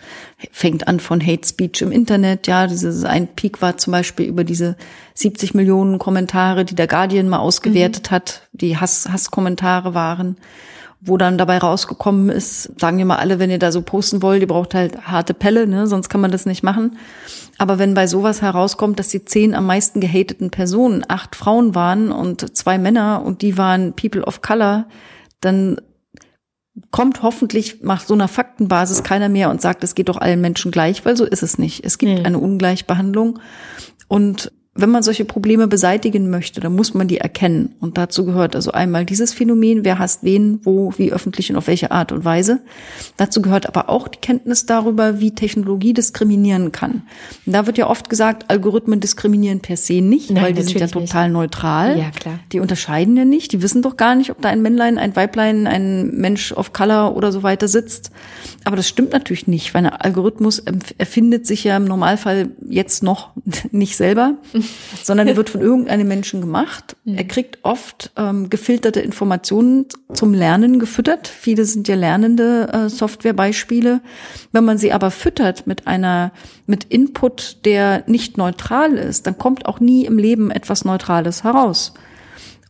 fängt 0.51 0.87
an 0.87 0.99
von 0.99 1.21
Hate 1.21 1.47
Speech 1.47 1.83
im 1.83 1.91
Internet, 1.91 2.47
ja, 2.47 2.65
dieses 2.65 3.05
ein 3.05 3.27
Peak 3.27 3.61
war 3.61 3.77
zum 3.77 3.91
Beispiel 3.91 4.25
über 4.25 4.43
diese 4.43 4.75
70 5.13 5.53
Millionen 5.53 5.99
Kommentare, 5.99 6.65
die 6.65 6.73
der 6.73 6.87
Guardian 6.87 7.29
mal 7.29 7.37
ausgewertet 7.37 8.09
mhm. 8.09 8.15
hat, 8.15 8.41
die 8.53 8.77
Hass, 8.77 9.07
Hasskommentare 9.07 9.93
waren, 9.93 10.35
wo 11.05 11.17
dann 11.17 11.37
dabei 11.37 11.57
rausgekommen 11.57 12.29
ist, 12.29 12.79
sagen 12.79 12.97
wir 12.97 13.05
mal 13.05 13.17
alle, 13.17 13.37
wenn 13.37 13.49
ihr 13.49 13.59
da 13.59 13.71
so 13.71 13.81
posten 13.81 14.21
wollt, 14.21 14.41
ihr 14.41 14.47
braucht 14.47 14.73
halt 14.73 15.05
harte 15.05 15.33
Pelle, 15.33 15.67
ne, 15.67 15.85
sonst 15.85 16.07
kann 16.07 16.21
man 16.21 16.31
das 16.31 16.45
nicht 16.45 16.63
machen. 16.63 16.97
Aber 17.57 17.77
wenn 17.77 17.93
bei 17.93 18.07
sowas 18.07 18.41
herauskommt, 18.41 18.99
dass 18.99 19.09
die 19.09 19.25
zehn 19.25 19.53
am 19.53 19.65
meisten 19.65 19.99
gehateten 19.99 20.49
Personen 20.49 21.03
acht 21.07 21.35
Frauen 21.35 21.75
waren 21.75 22.11
und 22.11 22.55
zwei 22.55 22.77
Männer 22.77 23.21
und 23.25 23.41
die 23.41 23.57
waren 23.57 23.93
People 23.93 24.23
of 24.23 24.41
Color, 24.41 24.87
dann 25.41 25.81
kommt 26.89 27.21
hoffentlich 27.21 27.83
nach 27.83 28.01
so 28.01 28.13
einer 28.13 28.29
Faktenbasis 28.29 29.03
keiner 29.03 29.29
mehr 29.29 29.49
und 29.49 29.61
sagt, 29.61 29.83
es 29.83 29.95
geht 29.95 30.09
doch 30.09 30.17
allen 30.17 30.41
Menschen 30.41 30.71
gleich, 30.71 31.05
weil 31.05 31.17
so 31.17 31.25
ist 31.25 31.43
es 31.43 31.57
nicht. 31.57 31.83
Es 31.85 31.97
gibt 31.97 32.25
eine 32.25 32.39
Ungleichbehandlung 32.39 33.39
und 34.07 34.51
wenn 34.75 34.89
man 34.89 35.03
solche 35.03 35.23
Probleme 35.23 35.67
beseitigen 35.67 36.31
möchte, 36.31 36.59
dann 36.59 36.75
muss 36.75 36.95
man 36.95 37.07
die 37.07 37.19
erkennen. 37.19 37.75
Und 37.79 37.99
dazu 37.99 38.25
gehört 38.25 38.55
also 38.55 38.71
einmal 38.71 39.05
dieses 39.05 39.31
Phänomen, 39.31 39.85
wer 39.85 39.99
hasst 39.99 40.23
wen, 40.23 40.61
wo, 40.63 40.91
wie 40.97 41.11
öffentlich 41.11 41.51
und 41.51 41.57
auf 41.57 41.67
welche 41.67 41.91
Art 41.91 42.11
und 42.11 42.25
Weise. 42.25 42.59
Dazu 43.15 43.43
gehört 43.43 43.67
aber 43.67 43.89
auch 43.89 44.07
die 44.07 44.17
Kenntnis 44.17 44.65
darüber, 44.65 45.19
wie 45.19 45.35
Technologie 45.35 45.93
diskriminieren 45.93 46.71
kann. 46.71 47.03
Und 47.45 47.53
da 47.53 47.67
wird 47.67 47.77
ja 47.77 47.87
oft 47.87 48.09
gesagt, 48.09 48.49
Algorithmen 48.49 48.99
diskriminieren 48.99 49.59
per 49.59 49.77
se 49.77 50.01
nicht, 50.01 50.31
Nein, 50.31 50.43
weil 50.43 50.53
die 50.53 50.63
sind 50.63 50.79
ja 50.79 50.87
total 50.87 51.25
nicht. 51.27 51.33
neutral. 51.33 51.99
Ja, 51.99 52.09
klar. 52.09 52.39
Die 52.51 52.59
unterscheiden 52.59 53.15
ja 53.15 53.25
nicht. 53.25 53.51
Die 53.51 53.61
wissen 53.61 53.83
doch 53.83 53.95
gar 53.95 54.15
nicht, 54.15 54.31
ob 54.31 54.41
da 54.41 54.49
ein 54.49 54.63
Männlein, 54.63 54.97
ein 54.97 55.15
Weiblein, 55.15 55.67
ein 55.67 56.07
Mensch 56.15 56.51
of 56.51 56.73
Color 56.73 57.15
oder 57.15 57.31
so 57.31 57.43
weiter 57.43 57.67
sitzt. 57.67 58.09
Aber 58.63 58.75
das 58.75 58.87
stimmt 58.87 59.11
natürlich 59.11 59.45
nicht, 59.45 59.75
weil 59.75 59.85
ein 59.85 59.93
Algorithmus 59.93 60.63
erfindet 60.97 61.45
sich 61.45 61.63
ja 61.63 61.77
im 61.77 61.85
Normalfall 61.85 62.49
jetzt 62.67 63.03
noch 63.03 63.29
nicht 63.71 63.97
selber 63.97 64.33
sondern 65.03 65.27
er 65.27 65.35
wird 65.35 65.49
von 65.49 65.61
irgendeinem 65.61 66.07
Menschen 66.07 66.41
gemacht. 66.41 66.95
Mhm. 67.03 67.17
Er 67.17 67.23
kriegt 67.25 67.59
oft 67.63 68.11
ähm, 68.17 68.49
gefilterte 68.49 68.99
Informationen 68.99 69.85
zum 70.13 70.33
Lernen 70.33 70.79
gefüttert. 70.79 71.27
Viele 71.27 71.65
sind 71.65 71.87
ja 71.87 71.95
lernende 71.95 72.69
äh, 72.71 72.89
Softwarebeispiele. 72.89 74.01
Wenn 74.51 74.63
man 74.65 74.77
sie 74.77 74.91
aber 74.91 75.11
füttert 75.11 75.67
mit 75.67 75.87
einer, 75.87 76.31
mit 76.65 76.85
Input, 76.85 77.65
der 77.65 78.03
nicht 78.07 78.37
neutral 78.37 78.93
ist, 78.93 79.27
dann 79.27 79.37
kommt 79.37 79.65
auch 79.65 79.79
nie 79.79 80.05
im 80.05 80.17
Leben 80.17 80.51
etwas 80.51 80.85
Neutrales 80.85 81.43
heraus. 81.43 81.93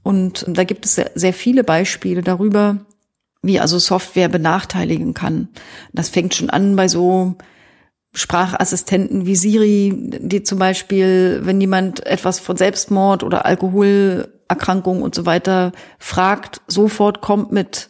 Und 0.04 0.46
da 0.48 0.64
gibt 0.66 0.86
es 0.86 0.96
sehr, 0.96 1.12
sehr 1.16 1.34
viele 1.34 1.64
Beispiele 1.64 2.22
darüber, 2.22 2.86
wie 3.42 3.60
also 3.60 3.80
Software 3.80 4.30
benachteiligen 4.30 5.14
kann. 5.14 5.50
Das 5.94 6.10
fängt 6.10 6.34
schon 6.34 6.50
an 6.50 6.76
bei 6.76 6.88
so 6.88 7.36
Sprachassistenten 8.14 9.26
wie 9.26 9.36
Siri, 9.36 9.94
die 9.96 10.44
zum 10.44 10.60
Beispiel, 10.60 11.42
wenn 11.44 11.60
jemand 11.60 12.06
etwas 12.06 12.40
von 12.40 12.58
Selbstmord 12.58 13.24
oder 13.24 13.46
Alkoholerkrankung 13.46 15.02
und 15.02 15.16
so 15.16 15.26
weiter 15.26 15.72
fragt, 15.98 16.62
sofort 16.68 17.22
kommt 17.22 17.52
mit, 17.52 17.90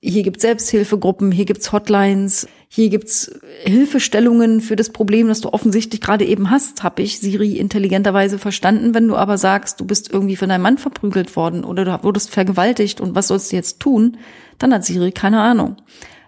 hier 0.00 0.22
gibt's 0.22 0.42
Selbsthilfegruppen, 0.42 1.30
hier 1.30 1.44
gibt's 1.44 1.72
Hotlines, 1.72 2.48
hier 2.68 2.88
gibt's 2.88 3.38
Hilfestellungen 3.64 4.62
für 4.62 4.76
das 4.76 4.90
Problem, 4.90 5.28
das 5.28 5.42
du 5.42 5.52
offensichtlich 5.52 6.00
gerade 6.00 6.24
eben 6.24 6.50
hast, 6.50 6.82
habe 6.82 7.02
ich 7.02 7.20
Siri 7.20 7.58
intelligenterweise 7.58 8.38
verstanden. 8.38 8.94
Wenn 8.94 9.08
du 9.08 9.16
aber 9.16 9.36
sagst, 9.36 9.78
du 9.78 9.84
bist 9.84 10.10
irgendwie 10.10 10.36
von 10.36 10.48
deinem 10.48 10.62
Mann 10.62 10.78
verprügelt 10.78 11.36
worden 11.36 11.64
oder 11.64 11.84
du 11.84 12.02
wurdest 12.02 12.30
vergewaltigt 12.30 13.00
und 13.00 13.14
was 13.14 13.28
sollst 13.28 13.52
du 13.52 13.56
jetzt 13.56 13.80
tun, 13.80 14.16
dann 14.58 14.72
hat 14.72 14.86
Siri 14.86 15.12
keine 15.12 15.40
Ahnung 15.40 15.76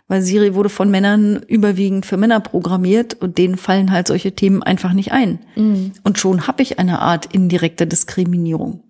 weil 0.09 0.23
Siri 0.23 0.55
wurde 0.55 0.69
von 0.69 0.91
Männern 0.91 1.43
überwiegend 1.49 2.07
für 2.07 2.17
Männer 2.17 2.41
programmiert 2.41 3.15
und 3.15 3.39
denen 3.39 3.57
fallen 3.57 3.91
halt 3.91 4.07
solche 4.07 4.33
Themen 4.33 4.63
einfach 4.63 4.93
nicht 4.93 5.13
ein. 5.13 5.41
Mhm. 5.57 5.93
Und 6.05 6.19
schon 6.19 6.47
habe 6.47 6.63
ich 6.63 6.79
eine 6.79 7.01
Art 7.01 7.27
indirekter 7.35 7.87
Diskriminierung. 7.87 8.85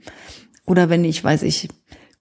Oder 0.67 0.91
wenn 0.91 1.05
ich, 1.05 1.23
weiß 1.23 1.43
ich, 1.43 1.69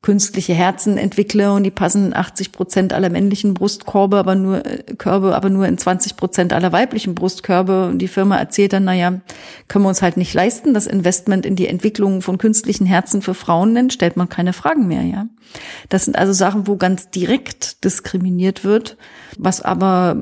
künstliche 0.05 0.53
Herzen 0.53 1.00
entwickle 1.00 1.51
und 1.51 1.63
die 1.63 1.71
passen 1.71 2.05
in 2.05 2.15
80 2.15 2.51
Prozent 2.51 2.93
aller 2.93 3.09
männlichen 3.09 3.55
Brustkörbe, 3.55 4.17
aber 4.17 4.35
nur 4.35 4.63
äh, 4.63 4.83
Körbe, 5.00 5.35
aber 5.35 5.50
nur 5.50 5.65
in 5.65 5.79
20 5.79 6.15
Prozent 6.15 6.53
aller 6.53 6.71
weiblichen 6.71 7.15
Brustkörbe. 7.15 7.88
Und 7.88 7.97
die 7.97 8.07
Firma 8.07 8.38
erzählt 8.38 8.74
dann, 8.74 8.83
naja, 8.83 9.19
können 9.67 9.83
wir 9.83 9.89
uns 9.89 10.03
halt 10.03 10.15
nicht 10.15 10.31
leisten. 10.35 10.75
Das 10.75 10.85
Investment 10.85 11.43
in 11.43 11.55
die 11.55 11.67
Entwicklung 11.67 12.21
von 12.21 12.38
künstlichen 12.38 12.85
Herzen 12.85 13.24
für 13.24 13.33
Frauen 13.33 13.74
nennt, 13.74 13.93
stellt 13.93 14.15
man 14.15 14.29
keine 14.29 14.53
Fragen 14.53 14.85
mehr, 14.85 15.01
ja. 15.01 15.25
Das 15.89 16.05
sind 16.05 16.19
also 16.19 16.33
Sachen, 16.33 16.67
wo 16.67 16.75
ganz 16.75 17.09
direkt 17.09 17.83
diskriminiert 17.83 18.63
wird, 18.63 18.98
was 19.39 19.63
aber 19.63 20.18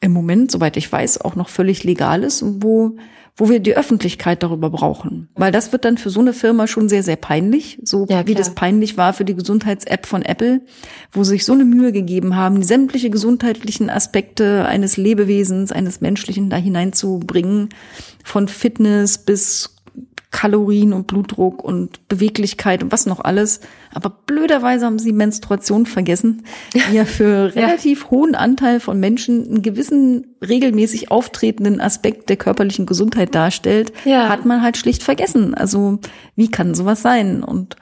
im 0.00 0.10
Moment, 0.10 0.50
soweit 0.50 0.76
ich 0.76 0.90
weiß, 0.90 1.20
auch 1.20 1.36
noch 1.36 1.50
völlig 1.50 1.84
legal 1.84 2.24
ist 2.24 2.42
und 2.42 2.64
wo 2.64 2.96
wo 3.40 3.48
wir 3.48 3.58
die 3.58 3.74
Öffentlichkeit 3.74 4.42
darüber 4.42 4.68
brauchen. 4.68 5.30
Weil 5.34 5.50
das 5.50 5.72
wird 5.72 5.86
dann 5.86 5.96
für 5.96 6.10
so 6.10 6.20
eine 6.20 6.34
Firma 6.34 6.66
schon 6.66 6.90
sehr, 6.90 7.02
sehr 7.02 7.16
peinlich, 7.16 7.78
so 7.82 8.06
ja, 8.10 8.26
wie 8.26 8.34
das 8.34 8.54
peinlich 8.54 8.98
war 8.98 9.14
für 9.14 9.24
die 9.24 9.34
Gesundheits-App 9.34 10.04
von 10.04 10.20
Apple, 10.20 10.60
wo 11.10 11.24
sie 11.24 11.30
sich 11.30 11.46
so 11.46 11.54
eine 11.54 11.64
Mühe 11.64 11.90
gegeben 11.90 12.36
haben, 12.36 12.62
sämtliche 12.62 13.08
gesundheitlichen 13.08 13.88
Aspekte 13.88 14.66
eines 14.66 14.98
Lebewesens, 14.98 15.72
eines 15.72 16.02
Menschlichen 16.02 16.50
da 16.50 16.56
hineinzubringen, 16.56 17.70
von 18.22 18.46
Fitness 18.46 19.16
bis 19.16 19.79
Kalorien 20.30 20.92
und 20.92 21.08
Blutdruck 21.08 21.64
und 21.64 22.06
Beweglichkeit 22.08 22.82
und 22.82 22.92
was 22.92 23.04
noch 23.04 23.20
alles. 23.20 23.60
Aber 23.92 24.10
blöderweise 24.10 24.86
haben 24.86 25.00
sie 25.00 25.12
Menstruation 25.12 25.86
vergessen, 25.86 26.44
die 26.72 26.94
ja 26.94 27.04
für 27.04 27.54
relativ 27.56 28.04
ja. 28.04 28.10
hohen 28.10 28.34
Anteil 28.36 28.78
von 28.78 29.00
Menschen 29.00 29.44
einen 29.46 29.62
gewissen 29.62 30.36
regelmäßig 30.46 31.10
auftretenden 31.10 31.80
Aspekt 31.80 32.28
der 32.28 32.36
körperlichen 32.36 32.86
Gesundheit 32.86 33.34
darstellt, 33.34 33.92
ja. 34.04 34.28
hat 34.28 34.44
man 34.46 34.62
halt 34.62 34.76
schlicht 34.76 35.02
vergessen. 35.02 35.54
Also 35.54 35.98
wie 36.36 36.50
kann 36.50 36.74
sowas 36.74 37.02
sein? 37.02 37.42
Und 37.42 37.76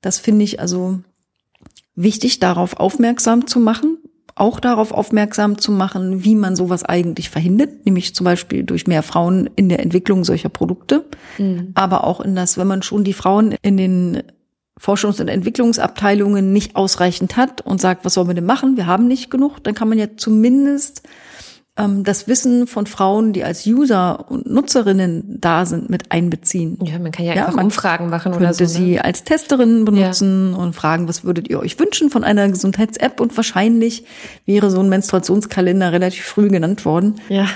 das 0.00 0.18
finde 0.18 0.44
ich 0.44 0.60
also 0.60 1.00
wichtig, 1.94 2.40
darauf 2.40 2.78
aufmerksam 2.78 3.46
zu 3.46 3.60
machen, 3.60 3.98
auch 4.36 4.58
darauf 4.58 4.92
aufmerksam 4.92 5.58
zu 5.58 5.70
machen, 5.70 6.24
wie 6.24 6.34
man 6.34 6.56
sowas 6.56 6.84
eigentlich 6.84 7.30
verhindert, 7.30 7.86
nämlich 7.86 8.14
zum 8.14 8.24
Beispiel 8.24 8.64
durch 8.64 8.86
mehr 8.86 9.02
Frauen 9.02 9.48
in 9.54 9.68
der 9.68 9.80
Entwicklung 9.80 10.24
solcher 10.24 10.48
Produkte, 10.48 11.04
mhm. 11.38 11.70
aber 11.74 12.04
auch 12.04 12.20
in 12.20 12.34
das, 12.34 12.58
wenn 12.58 12.66
man 12.66 12.82
schon 12.82 13.04
die 13.04 13.12
Frauen 13.12 13.54
in 13.62 13.76
den 13.76 14.22
Forschungs- 14.80 15.20
und 15.20 15.28
Entwicklungsabteilungen 15.28 16.52
nicht 16.52 16.74
ausreichend 16.74 17.36
hat 17.36 17.60
und 17.60 17.80
sagt, 17.80 18.04
was 18.04 18.14
sollen 18.14 18.28
wir 18.28 18.34
denn 18.34 18.44
machen? 18.44 18.76
Wir 18.76 18.86
haben 18.86 19.06
nicht 19.06 19.30
genug, 19.30 19.62
dann 19.62 19.74
kann 19.74 19.88
man 19.88 19.98
ja 19.98 20.08
zumindest 20.16 21.02
das 21.76 22.28
Wissen 22.28 22.68
von 22.68 22.86
Frauen, 22.86 23.32
die 23.32 23.42
als 23.42 23.66
User 23.66 24.30
und 24.30 24.48
Nutzerinnen 24.48 25.40
da 25.40 25.66
sind, 25.66 25.90
mit 25.90 26.12
einbeziehen. 26.12 26.78
Ja, 26.84 27.00
man 27.00 27.10
kann 27.10 27.26
ja, 27.26 27.34
ja 27.34 27.46
einfach 27.46 27.64
Umfragen 27.64 28.10
machen 28.10 28.32
oder 28.32 28.54
so. 28.54 28.62
Ne? 28.62 28.68
sie 28.68 29.00
als 29.00 29.24
Testerinnen 29.24 29.84
benutzen 29.84 30.52
ja. 30.52 30.58
und 30.58 30.74
fragen, 30.76 31.08
was 31.08 31.24
würdet 31.24 31.50
ihr 31.50 31.58
euch 31.58 31.76
wünschen 31.80 32.10
von 32.10 32.22
einer 32.22 32.48
Gesundheits-App? 32.48 33.20
Und 33.20 33.36
wahrscheinlich 33.36 34.04
wäre 34.46 34.70
so 34.70 34.78
ein 34.78 34.88
Menstruationskalender 34.88 35.90
relativ 35.90 36.24
früh 36.24 36.48
genannt 36.48 36.84
worden. 36.84 37.20
Ja. 37.28 37.48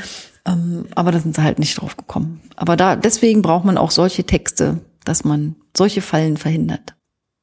Ähm, 0.44 0.86
aber 0.96 1.12
da 1.12 1.20
sind 1.20 1.36
sie 1.36 1.42
halt 1.42 1.60
nicht 1.60 1.80
drauf 1.80 1.96
gekommen. 1.96 2.40
Aber 2.56 2.76
da, 2.76 2.96
deswegen 2.96 3.42
braucht 3.42 3.64
man 3.64 3.78
auch 3.78 3.92
solche 3.92 4.24
Texte, 4.24 4.80
dass 5.04 5.24
man 5.24 5.54
solche 5.76 6.00
Fallen 6.00 6.36
verhindert. 6.38 6.96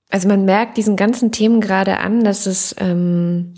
Also 0.10 0.28
man 0.28 0.44
merkt 0.44 0.76
diesen 0.76 0.98
ganzen 0.98 1.32
Themen 1.32 1.62
gerade 1.62 2.00
an, 2.00 2.26
dass 2.26 2.48
es 2.48 2.76
ähm, 2.80 3.54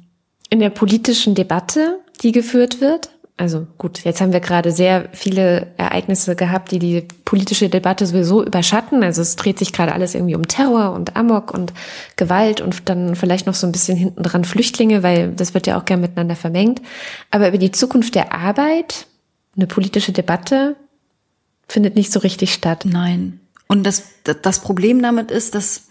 in 0.49 0.59
der 0.59 0.69
politischen 0.69 1.35
Debatte 1.35 1.99
die 2.21 2.31
geführt 2.31 2.81
wird. 2.81 3.09
Also 3.39 3.67
gut, 3.77 4.03
jetzt 4.03 4.19
haben 4.19 4.33
wir 4.33 4.39
gerade 4.39 4.71
sehr 4.71 5.09
viele 5.13 5.67
Ereignisse 5.77 6.35
gehabt, 6.35 6.71
die 6.71 6.79
die 6.79 7.07
politische 7.23 7.69
Debatte 7.69 8.07
sowieso 8.07 8.43
überschatten. 8.43 9.03
Also 9.03 9.21
es 9.21 9.35
dreht 9.35 9.59
sich 9.59 9.73
gerade 9.73 9.93
alles 9.93 10.15
irgendwie 10.15 10.33
um 10.33 10.47
Terror 10.47 10.93
und 10.93 11.15
Amok 11.15 11.53
und 11.53 11.71
Gewalt 12.15 12.61
und 12.61 12.89
dann 12.89 13.15
vielleicht 13.15 13.45
noch 13.45 13.53
so 13.53 13.67
ein 13.67 13.71
bisschen 13.71 13.95
hinten 13.95 14.23
dran 14.23 14.43
Flüchtlinge, 14.43 15.03
weil 15.03 15.33
das 15.33 15.53
wird 15.53 15.67
ja 15.67 15.79
auch 15.79 15.85
gern 15.85 16.01
miteinander 16.01 16.35
vermengt. 16.35 16.81
Aber 17.29 17.47
über 17.49 17.59
die 17.59 17.71
Zukunft 17.71 18.15
der 18.15 18.33
Arbeit, 18.33 19.05
eine 19.55 19.67
politische 19.67 20.13
Debatte 20.13 20.75
findet 21.67 21.95
nicht 21.95 22.11
so 22.11 22.19
richtig 22.19 22.53
statt. 22.53 22.85
Nein. 22.85 23.39
Und 23.67 23.83
das, 23.83 24.05
das 24.23 24.61
Problem 24.61 24.99
damit 25.03 25.29
ist, 25.29 25.53
dass 25.53 25.87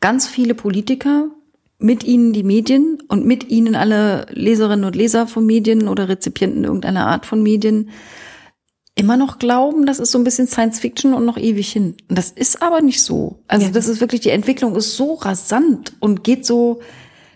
ganz 0.00 0.26
viele 0.26 0.54
Politiker 0.54 1.28
mit 1.82 2.04
ihnen 2.04 2.32
die 2.32 2.42
Medien 2.42 2.98
und 3.08 3.26
mit 3.26 3.50
ihnen 3.50 3.74
alle 3.74 4.26
Leserinnen 4.30 4.84
und 4.84 4.96
Leser 4.96 5.26
von 5.26 5.44
Medien 5.44 5.88
oder 5.88 6.08
Rezipienten 6.08 6.64
irgendeiner 6.64 7.06
Art 7.06 7.26
von 7.26 7.42
Medien 7.42 7.90
immer 8.94 9.16
noch 9.16 9.38
glauben, 9.38 9.86
das 9.86 9.98
ist 9.98 10.10
so 10.10 10.18
ein 10.18 10.24
bisschen 10.24 10.46
Science 10.46 10.80
Fiction 10.80 11.14
und 11.14 11.24
noch 11.24 11.38
ewig 11.38 11.72
hin. 11.72 11.96
Und 12.08 12.18
das 12.18 12.30
ist 12.30 12.62
aber 12.62 12.82
nicht 12.82 13.02
so. 13.02 13.38
Also 13.48 13.66
ja. 13.66 13.72
das 13.72 13.88
ist 13.88 14.00
wirklich, 14.00 14.20
die 14.20 14.30
Entwicklung 14.30 14.76
ist 14.76 14.96
so 14.96 15.14
rasant 15.14 15.94
und 16.00 16.24
geht 16.24 16.44
so, 16.44 16.80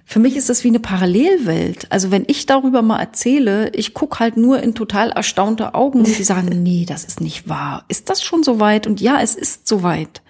für 0.04 0.20
mich 0.20 0.36
ist 0.36 0.50
das 0.50 0.62
wie 0.62 0.68
eine 0.68 0.80
Parallelwelt. 0.80 1.90
Also 1.90 2.10
wenn 2.10 2.24
ich 2.28 2.46
darüber 2.46 2.82
mal 2.82 3.00
erzähle, 3.00 3.70
ich 3.70 3.94
guck 3.94 4.20
halt 4.20 4.36
nur 4.36 4.62
in 4.62 4.74
total 4.74 5.10
erstaunte 5.10 5.74
Augen 5.74 6.00
und 6.00 6.18
die 6.18 6.24
sagen, 6.24 6.48
nee, 6.62 6.84
das 6.86 7.04
ist 7.04 7.20
nicht 7.20 7.48
wahr. 7.48 7.84
Ist 7.88 8.10
das 8.10 8.22
schon 8.22 8.42
so 8.42 8.60
weit? 8.60 8.86
Und 8.86 9.00
ja, 9.00 9.20
es 9.20 9.34
ist 9.34 9.66
so 9.66 9.82
weit. 9.82 10.22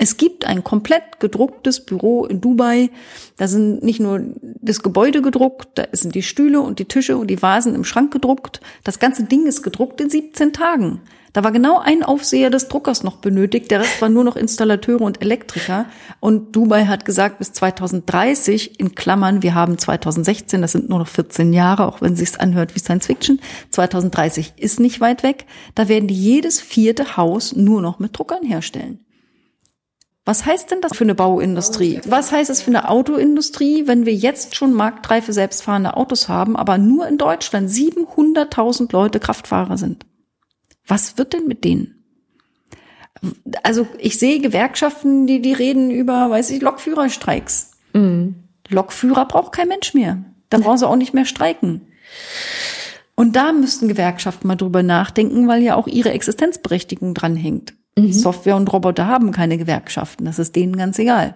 Es 0.00 0.16
gibt 0.16 0.46
ein 0.46 0.62
komplett 0.62 1.18
gedrucktes 1.18 1.84
Büro 1.84 2.24
in 2.24 2.40
Dubai. 2.40 2.90
Da 3.36 3.48
sind 3.48 3.82
nicht 3.82 3.98
nur 3.98 4.20
das 4.60 4.84
Gebäude 4.84 5.22
gedruckt, 5.22 5.70
da 5.74 5.84
sind 5.90 6.14
die 6.14 6.22
Stühle 6.22 6.60
und 6.60 6.78
die 6.78 6.84
Tische 6.84 7.18
und 7.18 7.26
die 7.26 7.42
Vasen 7.42 7.74
im 7.74 7.82
Schrank 7.82 8.12
gedruckt. 8.12 8.60
Das 8.84 9.00
ganze 9.00 9.24
Ding 9.24 9.44
ist 9.44 9.64
gedruckt 9.64 10.00
in 10.00 10.08
17 10.08 10.52
Tagen. 10.52 11.00
Da 11.32 11.42
war 11.42 11.50
genau 11.50 11.78
ein 11.78 12.04
Aufseher 12.04 12.48
des 12.48 12.68
Druckers 12.68 13.02
noch 13.02 13.16
benötigt, 13.16 13.70
der 13.72 13.80
Rest 13.80 14.00
war 14.00 14.08
nur 14.08 14.24
noch 14.24 14.36
Installateure 14.36 15.02
und 15.02 15.20
Elektriker. 15.20 15.86
Und 16.20 16.54
Dubai 16.54 16.86
hat 16.86 17.04
gesagt, 17.04 17.38
bis 17.38 17.52
2030, 17.52 18.78
in 18.78 18.94
Klammern, 18.94 19.42
wir 19.42 19.54
haben 19.54 19.78
2016, 19.78 20.62
das 20.62 20.72
sind 20.72 20.88
nur 20.88 21.00
noch 21.00 21.08
14 21.08 21.52
Jahre, 21.52 21.86
auch 21.86 22.00
wenn 22.00 22.16
sich's 22.16 22.36
anhört 22.36 22.74
wie 22.74 22.80
Science 22.80 23.06
Fiction, 23.06 23.40
2030 23.70 24.54
ist 24.56 24.80
nicht 24.80 25.00
weit 25.00 25.24
weg, 25.24 25.46
da 25.74 25.88
werden 25.88 26.06
die 26.06 26.14
jedes 26.14 26.60
vierte 26.60 27.16
Haus 27.16 27.54
nur 27.54 27.82
noch 27.82 27.98
mit 27.98 28.16
Druckern 28.16 28.44
herstellen. 28.44 29.00
Was 30.28 30.44
heißt 30.44 30.70
denn 30.70 30.82
das 30.82 30.94
für 30.94 31.04
eine 31.04 31.14
Bauindustrie? 31.14 32.02
Was 32.04 32.32
heißt 32.32 32.50
es 32.50 32.60
für 32.60 32.68
eine 32.68 32.90
Autoindustrie, 32.90 33.86
wenn 33.86 34.04
wir 34.04 34.12
jetzt 34.12 34.56
schon 34.56 34.74
marktreife 34.74 35.32
selbstfahrende 35.32 35.96
Autos 35.96 36.28
haben, 36.28 36.54
aber 36.54 36.76
nur 36.76 37.08
in 37.08 37.16
Deutschland 37.16 37.70
700.000 37.70 38.92
Leute 38.92 39.20
Kraftfahrer 39.20 39.78
sind? 39.78 40.04
Was 40.86 41.16
wird 41.16 41.32
denn 41.32 41.46
mit 41.46 41.64
denen? 41.64 42.04
Also 43.62 43.88
ich 43.98 44.18
sehe 44.18 44.40
Gewerkschaften, 44.40 45.26
die, 45.26 45.40
die 45.40 45.54
reden 45.54 45.90
über, 45.90 46.28
weiß 46.28 46.50
ich, 46.50 46.60
Lokführerstreiks. 46.60 47.70
Mhm. 47.94 48.34
Lokführer 48.68 49.24
braucht 49.24 49.52
kein 49.52 49.68
Mensch 49.68 49.94
mehr. 49.94 50.22
Da 50.50 50.58
brauchen 50.58 50.76
sie 50.76 50.86
auch 50.86 50.96
nicht 50.96 51.14
mehr 51.14 51.24
streiken. 51.24 51.88
Und 53.14 53.34
da 53.34 53.54
müssten 53.54 53.88
Gewerkschaften 53.88 54.46
mal 54.46 54.56
drüber 54.56 54.82
nachdenken, 54.82 55.48
weil 55.48 55.62
ja 55.62 55.74
auch 55.74 55.86
ihre 55.86 56.10
Existenzberechtigung 56.10 57.14
dranhängt. 57.14 57.72
Mhm. 58.02 58.12
Software 58.12 58.56
und 58.56 58.72
Roboter 58.72 59.06
haben 59.06 59.32
keine 59.32 59.58
Gewerkschaften. 59.58 60.24
Das 60.24 60.38
ist 60.38 60.56
denen 60.56 60.76
ganz 60.76 60.98
egal. 60.98 61.34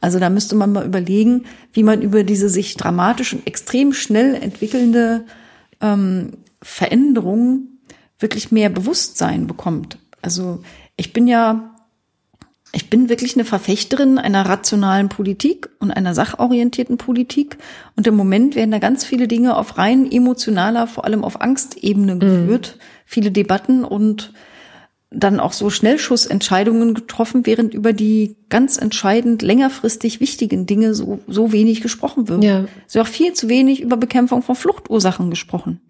Also 0.00 0.18
da 0.18 0.30
müsste 0.30 0.54
man 0.54 0.72
mal 0.72 0.86
überlegen, 0.86 1.44
wie 1.72 1.82
man 1.82 2.00
über 2.00 2.24
diese 2.24 2.48
sich 2.48 2.76
dramatisch 2.76 3.34
und 3.34 3.46
extrem 3.46 3.92
schnell 3.92 4.34
entwickelnde 4.34 5.26
ähm, 5.80 6.32
Veränderungen 6.62 7.80
wirklich 8.18 8.50
mehr 8.50 8.70
Bewusstsein 8.70 9.46
bekommt. 9.46 9.98
Also 10.22 10.62
ich 10.96 11.12
bin 11.12 11.26
ja, 11.26 11.74
ich 12.72 12.88
bin 12.88 13.08
wirklich 13.08 13.34
eine 13.34 13.44
Verfechterin 13.44 14.18
einer 14.18 14.46
rationalen 14.46 15.08
Politik 15.08 15.68
und 15.80 15.90
einer 15.90 16.14
sachorientierten 16.14 16.98
Politik. 16.98 17.58
Und 17.96 18.06
im 18.06 18.14
Moment 18.14 18.54
werden 18.54 18.70
da 18.70 18.78
ganz 18.78 19.04
viele 19.04 19.26
Dinge 19.26 19.56
auf 19.56 19.76
rein 19.76 20.10
emotionaler, 20.10 20.86
vor 20.86 21.04
allem 21.04 21.24
auf 21.24 21.40
Angstebene 21.40 22.14
mhm. 22.14 22.20
geführt. 22.20 22.76
Mhm. 22.76 22.82
Viele 23.06 23.30
Debatten 23.30 23.84
und 23.84 24.32
dann 25.10 25.40
auch 25.40 25.52
so 25.52 25.70
Schnellschussentscheidungen 25.70 26.94
getroffen, 26.94 27.44
während 27.44 27.74
über 27.74 27.92
die 27.92 28.36
ganz 28.48 28.76
entscheidend 28.76 29.42
längerfristig 29.42 30.20
wichtigen 30.20 30.66
Dinge 30.66 30.94
so, 30.94 31.20
so 31.26 31.52
wenig 31.52 31.80
gesprochen 31.80 32.28
wird. 32.28 32.44
Ja. 32.44 32.66
Es 32.86 32.94
wird 32.94 33.06
auch 33.06 33.10
viel 33.10 33.32
zu 33.32 33.48
wenig 33.48 33.80
über 33.80 33.96
Bekämpfung 33.96 34.42
von 34.42 34.54
Fluchtursachen 34.54 35.28
gesprochen. 35.28 35.80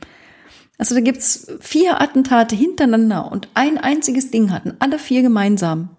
Also 0.79 0.95
da 0.95 1.03
gibt's 1.03 1.47
vier 1.61 2.01
Attentate 2.01 2.57
hintereinander 2.57 3.31
und 3.31 3.49
ein 3.53 3.77
einziges 3.77 4.31
Ding 4.31 4.51
hatten 4.51 4.77
alle 4.79 4.99
vier 4.99 5.21
gemeinsam. 5.21 5.91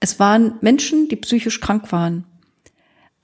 Es 0.00 0.18
waren 0.18 0.54
Menschen, 0.60 1.08
die 1.08 1.16
psychisch 1.16 1.60
krank 1.60 1.92
waren. 1.92 2.24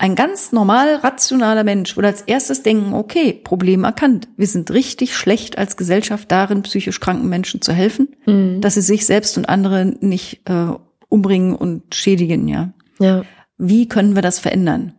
Ein 0.01 0.15
ganz 0.15 0.51
normal 0.51 0.95
rationaler 0.95 1.63
Mensch 1.63 1.95
würde 1.95 2.09
als 2.09 2.23
erstes 2.23 2.63
denken, 2.63 2.95
okay, 2.95 3.35
Problem 3.35 3.85
erkannt. 3.85 4.29
Wir 4.39 4.47
sind 4.47 4.71
richtig 4.71 5.15
schlecht 5.15 5.59
als 5.59 5.77
Gesellschaft 5.77 6.33
darin, 6.33 6.63
psychisch 6.63 7.01
kranken 7.01 7.29
Menschen 7.29 7.61
zu 7.61 7.75
helfen, 7.75 8.17
mhm. 8.25 8.63
dass 8.63 8.77
sie 8.77 8.81
sich 8.81 9.05
selbst 9.05 9.37
und 9.37 9.47
andere 9.47 9.85
nicht 9.85 10.49
äh, 10.49 10.69
umbringen 11.11 11.55
und 11.55 11.95
schädigen, 11.95 12.49
ja. 12.49 12.73
ja. 12.99 13.25
Wie 13.59 13.89
können 13.89 14.15
wir 14.15 14.23
das 14.23 14.39
verändern? 14.39 14.95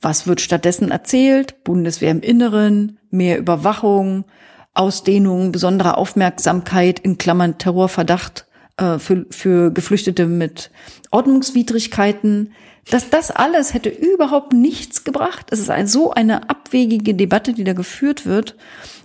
Was 0.00 0.26
wird 0.26 0.40
stattdessen 0.40 0.90
erzählt? 0.90 1.62
Bundeswehr 1.62 2.10
im 2.10 2.22
Inneren, 2.22 2.98
mehr 3.10 3.38
Überwachung, 3.38 4.24
Ausdehnung 4.72 5.52
besonderer 5.52 5.98
Aufmerksamkeit 5.98 7.00
in 7.00 7.18
Klammern 7.18 7.58
Terrorverdacht 7.58 8.46
äh, 8.78 8.98
für, 8.98 9.26
für 9.28 9.70
Geflüchtete 9.70 10.24
mit 10.24 10.70
Ordnungswidrigkeiten. 11.10 12.54
Dass 12.88 13.10
das 13.10 13.30
alles 13.30 13.74
hätte 13.74 13.88
überhaupt 13.88 14.52
nichts 14.52 15.04
gebracht. 15.04 15.46
Es 15.50 15.58
ist 15.58 15.70
ein, 15.70 15.86
so 15.86 16.12
eine 16.12 16.48
abwegige 16.48 17.14
Debatte, 17.14 17.52
die 17.52 17.64
da 17.64 17.72
geführt 17.72 18.26
wird. 18.26 18.56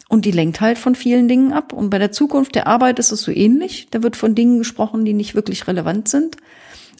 Und 0.08 0.26
die 0.26 0.32
lenkt 0.32 0.62
halt 0.62 0.78
von 0.78 0.96
vielen 0.96 1.28
Dingen 1.28 1.52
ab. 1.52 1.74
Und 1.74 1.90
bei 1.90 1.98
der 1.98 2.12
Zukunft 2.12 2.56
der 2.56 2.68
Arbeit 2.68 3.00
ist 3.00 3.12
es 3.12 3.22
so 3.22 3.32
ähnlich. 3.32 3.88
Da 3.92 4.04
wird 4.04 4.16
von 4.16 4.36
Dingen 4.36 4.60
gesprochen, 4.60 5.04
die 5.04 5.14
nicht 5.14 5.36
wirklich 5.36 5.68
relevant 5.68 6.08
sind. 6.08 6.38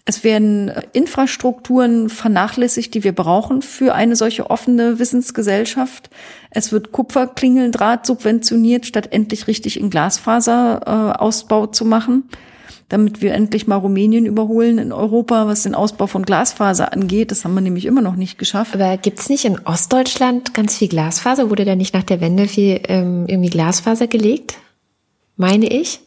Es 0.08 0.24
werden 0.24 0.72
Infrastrukturen 0.94 2.10
vernachlässigt, 2.10 2.94
die 2.94 3.04
wir 3.04 3.14
brauchen 3.14 3.64
für 3.64 3.96
eine 3.96 4.16
solche 4.16 4.52
offene 4.52 5.00
Wissensgesellschaft. 5.00 6.12
Es 6.52 6.72
wird 6.72 6.92
Kupferklingeldraht 6.92 8.06
subventioniert, 8.06 8.86
statt 8.86 9.08
endlich 9.12 9.48
richtig 9.48 9.80
in 9.80 9.90
Glasfaserausbau 9.90 11.64
äh, 11.66 11.72
zu 11.72 11.86
machen, 11.86 12.30
damit 12.90 13.22
wir 13.22 13.34
endlich 13.34 13.66
mal 13.66 13.78
Rumänien 13.78 14.26
überholen 14.26 14.78
in 14.78 14.92
Europa, 14.92 15.48
was 15.48 15.64
den 15.64 15.74
Ausbau 15.74 16.08
von 16.08 16.24
Glasfaser 16.24 16.94
angeht. 16.94 17.32
Das 17.32 17.44
haben 17.44 17.56
wir 17.56 17.62
nämlich 17.62 17.86
immer 17.86 18.02
noch 18.02 18.16
nicht 18.16 18.38
geschafft. 18.38 18.76
Aber 18.76 18.98
gibt's 18.98 19.28
nicht 19.30 19.46
in 19.46 19.60
Ostdeutschland 19.66 20.54
ganz 20.54 20.78
viel 20.78 20.88
Glasfaser? 20.88 21.50
Wurde 21.50 21.66
da 21.66 21.76
nicht 21.76 21.94
nach 21.94 22.04
der 22.04 22.22
Wende 22.22 22.48
viel 22.48 22.82
ähm, 22.88 23.26
irgendwie 23.28 23.50
Glasfaser 23.50 24.08
gelegt? 24.08 24.56
Meine 25.36 25.68
ich. 25.68 26.00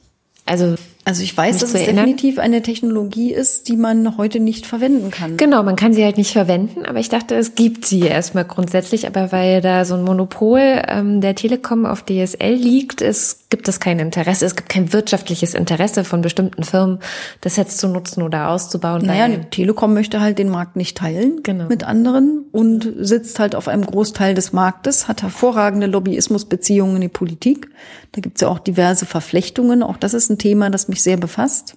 Also 0.46 0.76
also 1.08 1.22
ich 1.22 1.34
weiß, 1.34 1.56
dass 1.60 1.70
es 1.70 1.80
erinnern. 1.80 2.04
definitiv 2.04 2.38
eine 2.38 2.60
Technologie 2.60 3.32
ist, 3.32 3.68
die 3.68 3.78
man 3.78 4.18
heute 4.18 4.40
nicht 4.40 4.66
verwenden 4.66 5.10
kann. 5.10 5.38
Genau, 5.38 5.62
man 5.62 5.74
kann 5.74 5.94
sie 5.94 6.04
halt 6.04 6.18
nicht 6.18 6.32
verwenden, 6.32 6.84
aber 6.84 6.98
ich 6.98 7.08
dachte, 7.08 7.34
es 7.34 7.54
gibt 7.54 7.86
sie 7.86 8.00
erstmal 8.00 8.44
grundsätzlich, 8.44 9.06
aber 9.06 9.32
weil 9.32 9.62
da 9.62 9.86
so 9.86 9.94
ein 9.94 10.04
Monopol 10.04 10.60
ähm, 10.86 11.22
der 11.22 11.34
Telekom 11.34 11.86
auf 11.86 12.04
DSL 12.04 12.52
liegt, 12.52 13.00
es 13.00 13.46
gibt 13.48 13.68
es 13.68 13.80
kein 13.80 13.98
Interesse, 14.00 14.44
es 14.44 14.54
gibt 14.54 14.68
kein 14.68 14.92
wirtschaftliches 14.92 15.54
Interesse 15.54 16.04
von 16.04 16.20
bestimmten 16.20 16.62
Firmen, 16.62 16.98
das 17.40 17.56
jetzt 17.56 17.78
zu 17.78 17.88
nutzen 17.88 18.22
oder 18.22 18.50
auszubauen. 18.50 19.06
Naja, 19.06 19.28
die 19.28 19.48
Telekom 19.48 19.94
möchte 19.94 20.20
halt 20.20 20.38
den 20.38 20.50
Markt 20.50 20.76
nicht 20.76 20.98
teilen 20.98 21.42
genau. 21.42 21.68
mit 21.68 21.84
anderen 21.84 22.44
und 22.52 22.86
sitzt 22.98 23.38
halt 23.38 23.54
auf 23.54 23.66
einem 23.66 23.86
Großteil 23.86 24.34
des 24.34 24.52
Marktes, 24.52 25.08
hat 25.08 25.22
hervorragende 25.22 25.86
Lobbyismusbeziehungen 25.86 26.96
in 26.96 27.02
die 27.02 27.08
Politik. 27.08 27.70
Da 28.12 28.20
gibt's 28.20 28.40
ja 28.40 28.48
auch 28.48 28.58
diverse 28.58 29.06
Verflechtungen. 29.06 29.82
Auch 29.82 29.96
das 29.96 30.12
ist 30.12 30.30
ein 30.30 30.38
Thema, 30.38 30.70
das 30.70 30.88
mich 30.88 30.97
mich 30.98 31.02
sehr 31.04 31.16
befasst, 31.16 31.76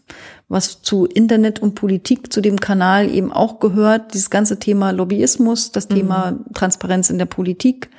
was 0.50 0.82
zu 0.82 1.06
Internet 1.06 1.60
und 1.60 1.76
Politik, 1.76 2.34
zu 2.34 2.42
dem 2.42 2.60
Kanal 2.60 3.10
eben 3.14 3.32
auch 3.32 3.60
gehört. 3.60 4.14
Dieses 4.14 4.30
ganze 4.32 4.58
Thema 4.58 4.92
Lobbyismus, 4.92 5.72
das 5.72 5.90
mhm. 5.90 5.96
Thema 5.96 6.40
Transparenz 6.54 7.10
in 7.10 7.20
der 7.20 7.28
Politik. 7.28 7.90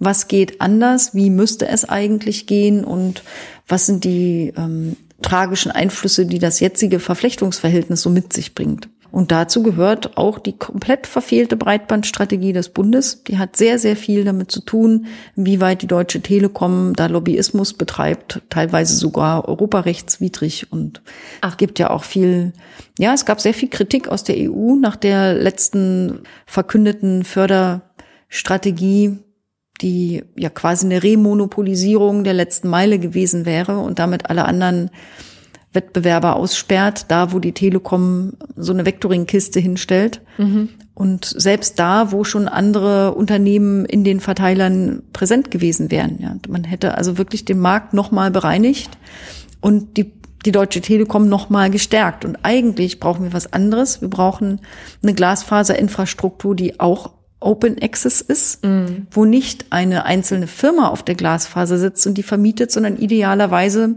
Was 0.00 0.28
geht 0.28 0.60
anders? 0.60 1.14
Wie 1.14 1.30
müsste 1.30 1.68
es 1.68 1.88
eigentlich 1.88 2.46
gehen? 2.46 2.84
Und 2.84 3.22
was 3.68 3.86
sind 3.86 4.04
die 4.04 4.52
ähm, 4.56 4.96
tragischen 5.20 5.70
Einflüsse, 5.70 6.26
die 6.26 6.38
das 6.38 6.58
jetzige 6.58 6.98
Verflechtungsverhältnis 6.98 8.02
so 8.02 8.10
mit 8.10 8.32
sich 8.32 8.54
bringt? 8.54 8.88
Und 9.12 9.30
dazu 9.30 9.62
gehört 9.62 10.16
auch 10.16 10.38
die 10.38 10.56
komplett 10.56 11.06
verfehlte 11.06 11.56
Breitbandstrategie 11.56 12.54
des 12.54 12.70
Bundes. 12.70 13.22
Die 13.24 13.38
hat 13.38 13.56
sehr, 13.56 13.78
sehr 13.78 13.94
viel 13.94 14.24
damit 14.24 14.50
zu 14.50 14.60
tun, 14.62 15.04
wie 15.36 15.60
weit 15.60 15.82
die 15.82 15.86
Deutsche 15.86 16.22
Telekom 16.22 16.94
da 16.96 17.06
Lobbyismus 17.06 17.74
betreibt, 17.74 18.40
teilweise 18.48 18.96
sogar 18.96 19.46
europarechtswidrig. 19.46 20.72
Und 20.72 21.02
es 21.46 21.58
gibt 21.58 21.78
ja 21.78 21.90
auch 21.90 22.04
viel, 22.04 22.54
ja, 22.98 23.12
es 23.12 23.26
gab 23.26 23.42
sehr 23.42 23.52
viel 23.52 23.68
Kritik 23.68 24.08
aus 24.08 24.24
der 24.24 24.36
EU 24.38 24.76
nach 24.76 24.96
der 24.96 25.34
letzten 25.34 26.20
verkündeten 26.46 27.22
Förderstrategie 27.22 29.18
die 29.80 30.22
ja 30.36 30.48
quasi 30.48 30.86
eine 30.86 31.02
Remonopolisierung 31.02 32.22
der 32.22 32.34
letzten 32.34 32.68
Meile 32.68 33.00
gewesen 33.00 33.46
wäre 33.46 33.78
und 33.78 33.98
damit 33.98 34.30
alle 34.30 34.44
anderen 34.44 34.90
Wettbewerber 35.72 36.36
aussperrt, 36.36 37.06
da 37.08 37.32
wo 37.32 37.38
die 37.38 37.52
Telekom 37.52 38.34
so 38.56 38.72
eine 38.72 38.84
Vectoring-Kiste 38.84 39.60
hinstellt. 39.60 40.20
Mhm. 40.38 40.68
Und 40.94 41.24
selbst 41.24 41.78
da, 41.78 42.12
wo 42.12 42.24
schon 42.24 42.48
andere 42.48 43.14
Unternehmen 43.14 43.86
in 43.86 44.04
den 44.04 44.20
Verteilern 44.20 45.02
präsent 45.12 45.50
gewesen 45.50 45.90
wären. 45.90 46.18
Ja. 46.20 46.36
Man 46.48 46.64
hätte 46.64 46.96
also 46.96 47.16
wirklich 47.16 47.44
den 47.44 47.58
Markt 47.58 47.94
nochmal 47.94 48.30
bereinigt 48.30 48.90
und 49.60 49.96
die, 49.96 50.12
die 50.44 50.52
Deutsche 50.52 50.82
Telekom 50.82 51.28
nochmal 51.28 51.70
gestärkt. 51.70 52.26
Und 52.26 52.38
eigentlich 52.42 53.00
brauchen 53.00 53.24
wir 53.24 53.32
was 53.32 53.52
anderes. 53.52 54.02
Wir 54.02 54.10
brauchen 54.10 54.60
eine 55.02 55.14
Glasfaserinfrastruktur, 55.14 56.54
die 56.54 56.78
auch 56.78 57.10
Open 57.44 57.80
Access 57.80 58.20
ist, 58.20 58.64
mm. 58.64 59.06
wo 59.10 59.24
nicht 59.24 59.66
eine 59.70 60.04
einzelne 60.04 60.46
Firma 60.46 60.88
auf 60.88 61.02
der 61.02 61.14
Glasfaser 61.14 61.78
sitzt 61.78 62.06
und 62.06 62.14
die 62.14 62.22
vermietet, 62.22 62.70
sondern 62.72 62.96
idealerweise 62.96 63.96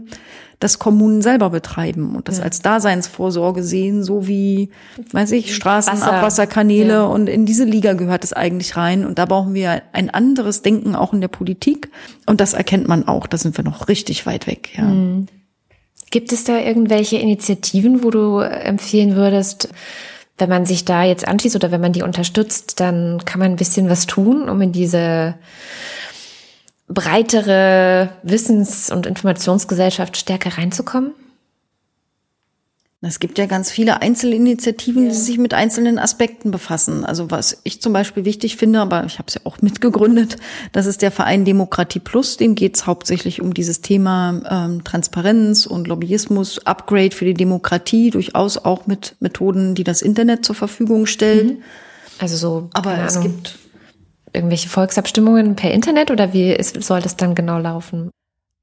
das 0.58 0.78
Kommunen 0.78 1.20
selber 1.20 1.50
betreiben 1.50 2.16
und 2.16 2.28
das 2.28 2.38
ja. 2.38 2.44
als 2.44 2.62
Daseinsvorsorge 2.62 3.62
sehen, 3.62 4.02
so 4.02 4.26
wie, 4.26 4.70
weiß 5.12 5.32
ich, 5.32 5.54
Straßen, 5.54 5.92
Wasser. 5.92 6.14
Abwasserkanäle 6.14 6.92
ja. 6.94 7.04
und 7.04 7.28
in 7.28 7.44
diese 7.44 7.64
Liga 7.64 7.92
gehört 7.92 8.24
es 8.24 8.32
eigentlich 8.32 8.76
rein 8.76 9.04
und 9.04 9.18
da 9.18 9.26
brauchen 9.26 9.52
wir 9.52 9.82
ein 9.92 10.08
anderes 10.08 10.62
Denken 10.62 10.94
auch 10.94 11.12
in 11.12 11.20
der 11.20 11.28
Politik 11.28 11.90
und 12.24 12.40
das 12.40 12.54
erkennt 12.54 12.88
man 12.88 13.06
auch, 13.06 13.26
da 13.26 13.36
sind 13.36 13.56
wir 13.56 13.64
noch 13.64 13.88
richtig 13.88 14.24
weit 14.24 14.46
weg, 14.46 14.70
ja. 14.76 14.84
Mhm. 14.84 15.26
Gibt 16.12 16.32
es 16.32 16.44
da 16.44 16.60
irgendwelche 16.60 17.16
Initiativen, 17.16 18.04
wo 18.04 18.10
du 18.10 18.38
empfehlen 18.38 19.16
würdest, 19.16 19.68
wenn 20.38 20.48
man 20.48 20.66
sich 20.66 20.84
da 20.84 21.02
jetzt 21.02 21.26
anschließt 21.26 21.56
oder 21.56 21.70
wenn 21.70 21.80
man 21.80 21.92
die 21.92 22.02
unterstützt, 22.02 22.80
dann 22.80 23.24
kann 23.24 23.40
man 23.40 23.52
ein 23.52 23.56
bisschen 23.56 23.88
was 23.88 24.06
tun, 24.06 24.48
um 24.48 24.60
in 24.60 24.72
diese 24.72 25.34
breitere 26.88 28.10
Wissens- 28.22 28.90
und 28.90 29.06
Informationsgesellschaft 29.06 30.16
stärker 30.16 30.58
reinzukommen? 30.58 31.12
Es 33.06 33.20
gibt 33.20 33.38
ja 33.38 33.46
ganz 33.46 33.70
viele 33.70 34.02
Einzelinitiativen, 34.02 35.04
ja. 35.04 35.08
die 35.10 35.16
sich 35.16 35.38
mit 35.38 35.54
einzelnen 35.54 35.98
Aspekten 35.98 36.50
befassen. 36.50 37.04
Also 37.04 37.30
was 37.30 37.60
ich 37.62 37.80
zum 37.80 37.92
Beispiel 37.92 38.24
wichtig 38.24 38.56
finde, 38.56 38.80
aber 38.80 39.04
ich 39.04 39.18
habe 39.18 39.28
es 39.28 39.34
ja 39.34 39.40
auch 39.44 39.58
mitgegründet, 39.62 40.36
das 40.72 40.86
ist 40.86 41.02
der 41.02 41.10
Verein 41.10 41.44
Demokratie 41.44 42.00
Plus. 42.00 42.36
Dem 42.36 42.54
geht 42.54 42.76
es 42.76 42.86
hauptsächlich 42.86 43.40
um 43.40 43.54
dieses 43.54 43.80
Thema 43.80 44.40
ähm, 44.50 44.84
Transparenz 44.84 45.66
und 45.66 45.86
Lobbyismus, 45.86 46.66
Upgrade 46.66 47.14
für 47.14 47.24
die 47.24 47.34
Demokratie, 47.34 48.10
durchaus 48.10 48.58
auch 48.58 48.86
mit 48.86 49.16
Methoden, 49.20 49.74
die 49.74 49.84
das 49.84 50.02
Internet 50.02 50.44
zur 50.44 50.54
Verfügung 50.54 51.06
stellen. 51.06 51.46
Mhm. 51.46 51.62
Also 52.18 52.36
so, 52.36 52.70
aber 52.72 52.98
es 53.04 53.20
gibt 53.20 53.58
irgendwelche 54.32 54.68
Volksabstimmungen 54.68 55.54
per 55.54 55.70
Internet 55.70 56.10
oder 56.10 56.32
wie 56.32 56.52
ist, 56.52 56.82
soll 56.82 57.00
das 57.00 57.16
dann 57.16 57.34
genau 57.34 57.58
laufen? 57.58 58.10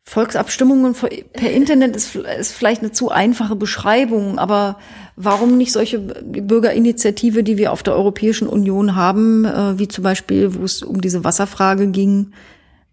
Volksabstimmungen 0.06 0.96
per 0.96 1.52
Internet 1.52 1.96
ist, 1.96 2.16
ist 2.16 2.52
vielleicht 2.52 2.82
eine 2.82 2.92
zu 2.92 3.10
einfache 3.10 3.56
Beschreibung, 3.56 4.38
aber 4.38 4.78
warum 5.16 5.58
nicht 5.58 5.72
solche 5.72 6.00
Bürgerinitiative, 6.00 7.42
die 7.44 7.58
wir 7.58 7.72
auf 7.72 7.84
der 7.84 7.96
Europäischen 7.96 8.48
Union 8.48 8.96
haben, 8.96 9.46
äh, 9.46 9.80
wie 9.80 9.88
zum 9.88 10.04
Beispiel, 10.04 10.56
wo 10.56 10.63
es 10.66 10.84
um 10.84 11.00
diese 11.00 11.24
Wasserfrage 11.24 11.88
ging, 11.88 12.34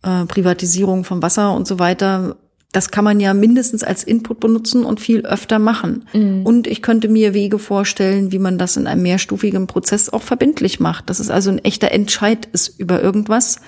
äh, 0.03 0.25
Privatisierung 0.25 1.05
von 1.05 1.21
Wasser 1.21 1.55
und 1.55 1.67
so 1.67 1.79
weiter, 1.79 2.37
das 2.73 2.93
kann 2.93 3.05
man 3.05 3.19
ja 3.19 3.35
mindestens 3.35 3.83
als 3.83 4.05
Input 4.05 4.39
benutzen 4.39 4.85
und 4.85 5.01
viel 5.01 5.27
öfter 5.27 5.59
machen. 5.59 6.05
Mhm. 6.13 6.47
Und 6.47 6.67
ich 6.69 6.83
könnte 6.83 7.09
mir 7.09 7.35
Wege 7.35 7.59
vorstellen, 7.59 8.31
wie 8.31 8.39
man 8.39 8.59
das 8.59 8.77
in 8.77 8.87
einem 8.87 9.03
mehrstufigen 9.03 9.67
Prozess 9.67 10.09
auch 10.09 10.23
verbindlich 10.23 10.79
macht. 10.79 11.11
Dass 11.11 11.19
es 11.19 11.31
also 11.31 11.51
ein 11.51 11.59
echter 11.59 11.91
Entscheid 11.91 12.49
ist 12.53 12.79
über 12.79 13.03
irgendwas. 13.03 13.61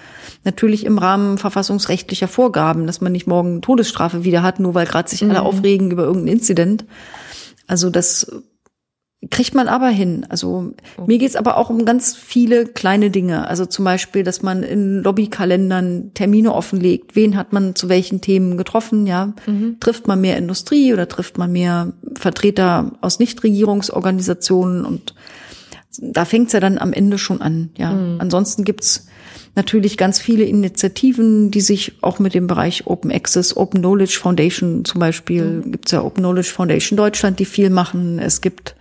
Natürlich 0.44 0.86
im 0.86 0.98
Rahmen 0.98 1.36
verfassungsrechtlicher 1.38 2.28
Vorgaben, 2.28 2.86
dass 2.86 3.00
man 3.00 3.10
nicht 3.10 3.26
morgen 3.26 3.60
Todesstrafe 3.60 4.22
wieder 4.22 4.42
hat, 4.42 4.60
nur 4.60 4.74
weil 4.74 4.86
gerade 4.86 5.10
sich 5.10 5.22
alle 5.22 5.40
mhm. 5.40 5.46
aufregen 5.46 5.90
über 5.90 6.04
irgendein 6.04 6.34
Inzident. 6.34 6.84
Also 7.66 7.90
das 7.90 8.30
kriegt 9.30 9.54
man 9.54 9.68
aber 9.68 9.88
hin. 9.88 10.26
Also 10.28 10.72
okay. 10.96 11.06
mir 11.06 11.18
geht's 11.18 11.36
aber 11.36 11.56
auch 11.56 11.70
um 11.70 11.84
ganz 11.84 12.16
viele 12.16 12.66
kleine 12.66 13.10
Dinge. 13.10 13.46
Also 13.46 13.66
zum 13.66 13.84
Beispiel, 13.84 14.24
dass 14.24 14.42
man 14.42 14.62
in 14.62 15.02
Lobbykalendern 15.02 16.10
Termine 16.14 16.52
offenlegt. 16.52 17.14
Wen 17.14 17.36
hat 17.36 17.52
man 17.52 17.74
zu 17.76 17.88
welchen 17.88 18.20
Themen 18.20 18.56
getroffen? 18.56 19.06
Ja, 19.06 19.32
mhm. 19.46 19.76
trifft 19.78 20.08
man 20.08 20.20
mehr 20.20 20.36
Industrie 20.36 20.92
oder 20.92 21.08
trifft 21.08 21.38
man 21.38 21.52
mehr 21.52 21.92
Vertreter 22.14 22.92
aus 23.00 23.20
Nichtregierungsorganisationen? 23.20 24.84
Und 24.84 25.14
da 26.00 26.24
fängt's 26.24 26.52
ja 26.52 26.60
dann 26.60 26.78
am 26.78 26.92
Ende 26.92 27.18
schon 27.18 27.40
an. 27.40 27.70
Ja, 27.76 27.92
mhm. 27.92 28.20
ansonsten 28.20 28.64
gibt's 28.64 29.06
natürlich 29.54 29.98
ganz 29.98 30.18
viele 30.18 30.44
Initiativen, 30.44 31.50
die 31.50 31.60
sich 31.60 31.92
auch 32.00 32.18
mit 32.18 32.34
dem 32.34 32.46
Bereich 32.48 32.86
Open 32.86 33.12
Access, 33.12 33.56
Open 33.56 33.80
Knowledge 33.80 34.18
Foundation 34.18 34.84
zum 34.84 34.98
Beispiel, 34.98 35.44
mhm. 35.44 35.72
gibt's 35.72 35.92
ja 35.92 36.02
Open 36.02 36.22
Knowledge 36.22 36.48
Foundation 36.48 36.96
Deutschland, 36.96 37.38
die 37.38 37.44
viel 37.44 37.70
machen. 37.70 38.18
Es 38.18 38.40
gibt 38.40 38.74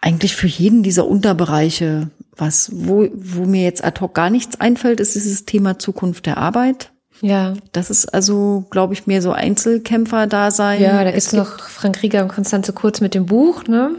eigentlich 0.00 0.36
für 0.36 0.46
jeden 0.46 0.82
dieser 0.82 1.06
Unterbereiche 1.06 2.10
was. 2.36 2.70
Wo, 2.72 3.08
wo 3.14 3.44
mir 3.44 3.62
jetzt 3.62 3.84
ad 3.84 4.00
hoc 4.00 4.14
gar 4.14 4.30
nichts 4.30 4.60
einfällt, 4.60 5.00
ist 5.00 5.14
dieses 5.14 5.44
Thema 5.44 5.78
Zukunft 5.78 6.26
der 6.26 6.38
Arbeit. 6.38 6.92
Ja. 7.20 7.54
Das 7.72 7.90
ist 7.90 8.06
also, 8.14 8.64
glaube 8.70 8.94
ich, 8.94 9.06
mehr 9.06 9.22
so 9.22 9.32
Einzelkämpfer 9.32 10.26
da 10.26 10.50
sein. 10.50 10.80
Ja, 10.80 11.02
da 11.02 11.10
gibt's 11.10 11.32
noch 11.32 11.60
Frank 11.60 12.02
Rieger 12.02 12.22
und 12.22 12.28
Konstanze 12.28 12.72
Kurz 12.72 13.00
mit 13.00 13.14
dem 13.14 13.26
Buch, 13.26 13.64
ne? 13.64 13.90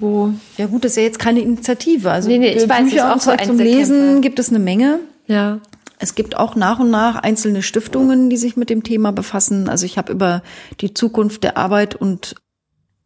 Wo 0.00 0.32
ja 0.56 0.66
gut, 0.66 0.84
das 0.84 0.92
ist 0.92 0.96
ja 0.96 1.02
jetzt 1.02 1.18
keine 1.18 1.40
Initiative. 1.40 2.10
Also 2.10 2.28
nee, 2.28 2.38
nee, 2.38 2.52
ich 2.52 2.68
weiß, 2.68 2.90
Bücher 2.90 3.14
auch 3.14 3.20
so 3.20 3.36
zum 3.36 3.58
Lesen 3.58 4.20
gibt 4.22 4.38
es 4.38 4.48
eine 4.48 4.58
Menge. 4.58 4.98
Ja. 5.26 5.60
Es 5.98 6.14
gibt 6.14 6.36
auch 6.36 6.56
nach 6.56 6.78
und 6.78 6.90
nach 6.90 7.16
einzelne 7.16 7.62
Stiftungen, 7.62 8.30
die 8.30 8.38
sich 8.38 8.56
mit 8.56 8.70
dem 8.70 8.82
Thema 8.82 9.12
befassen. 9.12 9.68
Also 9.68 9.84
ich 9.84 9.98
habe 9.98 10.12
über 10.12 10.42
die 10.80 10.94
Zukunft 10.94 11.44
der 11.44 11.58
Arbeit 11.58 11.94
und 11.94 12.36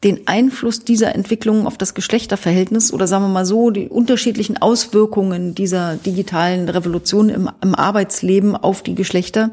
den 0.05 0.27
Einfluss 0.27 0.85
dieser 0.85 1.14
Entwicklung 1.14 1.67
auf 1.67 1.79
das 1.79 1.95
Geschlechterverhältnis 1.95 2.93
oder 2.93 3.07
sagen 3.07 3.25
wir 3.25 3.29
mal 3.29 3.47
so, 3.47 3.71
die 3.71 3.88
unterschiedlichen 3.88 4.61
Auswirkungen 4.61 5.55
dieser 5.55 5.97
digitalen 5.97 6.69
Revolution 6.69 7.31
im, 7.31 7.51
im 7.62 7.75
Arbeitsleben 7.75 8.55
auf 8.55 8.83
die 8.83 8.95
Geschlechter. 8.95 9.51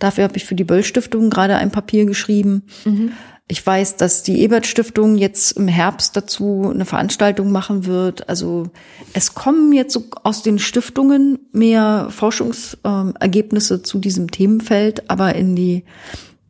Dafür 0.00 0.24
habe 0.24 0.36
ich 0.36 0.44
für 0.44 0.56
die 0.56 0.64
Böll 0.64 0.82
Stiftung 0.82 1.30
gerade 1.30 1.56
ein 1.56 1.70
Papier 1.70 2.04
geschrieben. 2.04 2.64
Mhm. 2.84 3.12
Ich 3.48 3.64
weiß, 3.64 3.96
dass 3.96 4.22
die 4.22 4.40
Ebert 4.40 4.66
Stiftung 4.66 5.18
jetzt 5.18 5.52
im 5.52 5.68
Herbst 5.68 6.16
dazu 6.16 6.70
eine 6.72 6.84
Veranstaltung 6.84 7.52
machen 7.52 7.86
wird. 7.86 8.28
Also 8.28 8.70
es 9.12 9.34
kommen 9.34 9.72
jetzt 9.72 9.92
so 9.92 10.04
aus 10.22 10.42
den 10.42 10.58
Stiftungen 10.58 11.38
mehr 11.52 12.08
Forschungsergebnisse 12.10 13.82
zu 13.82 13.98
diesem 13.98 14.30
Themenfeld, 14.30 15.10
aber 15.10 15.34
in 15.34 15.54
die 15.54 15.84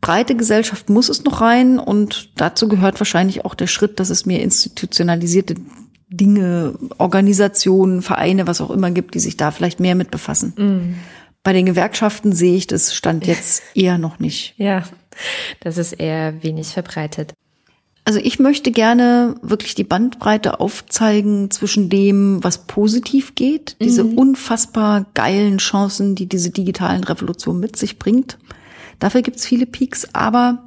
breite 0.03 0.35
Gesellschaft 0.35 0.91
muss 0.91 1.09
es 1.09 1.25
noch 1.25 1.41
rein 1.41 1.79
und 1.79 2.31
dazu 2.37 2.69
gehört 2.69 3.01
wahrscheinlich 3.01 3.47
auch 3.47 3.55
der 3.55 3.69
Schritt, 3.69 3.99
dass 4.01 4.11
es 4.11 4.27
mehr 4.27 4.43
institutionalisierte 4.43 5.55
Dinge, 6.09 6.75
Organisationen, 6.99 8.03
Vereine, 8.03 8.47
was 8.47 8.61
auch 8.61 8.71
immer 8.71 8.91
gibt, 8.91 9.15
die 9.15 9.21
sich 9.21 9.39
da 9.39 9.51
vielleicht 9.51 9.81
mehr 9.81 9.95
mit 9.95 10.11
befassen. 10.11 10.53
Mm. 10.57 10.95
Bei 11.43 11.55
den 11.55 11.65
Gewerkschaften 11.65 12.33
sehe 12.33 12.55
ich 12.57 12.67
das 12.67 12.95
Stand 12.95 13.27
jetzt 13.27 13.63
eher 13.75 13.97
noch 13.97 14.19
nicht. 14.19 14.55
Ja, 14.59 14.83
das 15.61 15.79
ist 15.79 15.95
eher 15.95 16.43
wenig 16.43 16.69
verbreitet. 16.69 17.33
Also 18.05 18.19
ich 18.19 18.41
möchte 18.41 18.73
gerne 18.73 19.37
wirklich 19.43 19.77
die 19.77 19.85
Bandbreite 19.85 20.59
aufzeigen 20.59 21.51
zwischen 21.53 21.89
dem, 21.89 22.43
was 22.43 22.67
positiv 22.67 23.37
geht, 23.37 23.77
diese 23.81 24.03
mhm. 24.03 24.19
unfassbar 24.19 25.07
geilen 25.15 25.59
Chancen, 25.59 26.17
die 26.17 26.27
diese 26.27 26.51
digitalen 26.51 27.05
Revolution 27.05 27.61
mit 27.61 27.77
sich 27.77 28.01
bringt, 28.01 28.39
Dafür 29.03 29.23
gibt's 29.23 29.45
viele 29.45 29.67
Peaks, 29.67 30.07
aber 30.13 30.65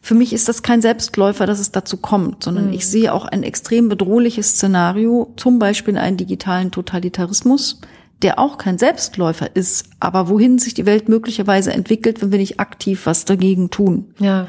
für 0.00 0.16
mich 0.16 0.32
ist 0.32 0.48
das 0.48 0.64
kein 0.64 0.82
Selbstläufer, 0.82 1.46
dass 1.46 1.60
es 1.60 1.70
dazu 1.70 1.98
kommt, 1.98 2.42
sondern 2.42 2.66
mhm. 2.66 2.72
ich 2.72 2.88
sehe 2.88 3.12
auch 3.12 3.26
ein 3.26 3.44
extrem 3.44 3.88
bedrohliches 3.88 4.54
Szenario, 4.54 5.32
zum 5.36 5.60
Beispiel 5.60 5.96
einen 5.96 6.16
digitalen 6.16 6.72
Totalitarismus, 6.72 7.80
der 8.22 8.40
auch 8.40 8.58
kein 8.58 8.76
Selbstläufer 8.76 9.54
ist, 9.54 9.84
aber 10.00 10.28
wohin 10.28 10.58
sich 10.58 10.74
die 10.74 10.84
Welt 10.84 11.08
möglicherweise 11.08 11.72
entwickelt, 11.72 12.20
wenn 12.20 12.32
wir 12.32 12.38
nicht 12.40 12.58
aktiv 12.58 13.06
was 13.06 13.24
dagegen 13.24 13.70
tun. 13.70 14.14
Ja. 14.18 14.48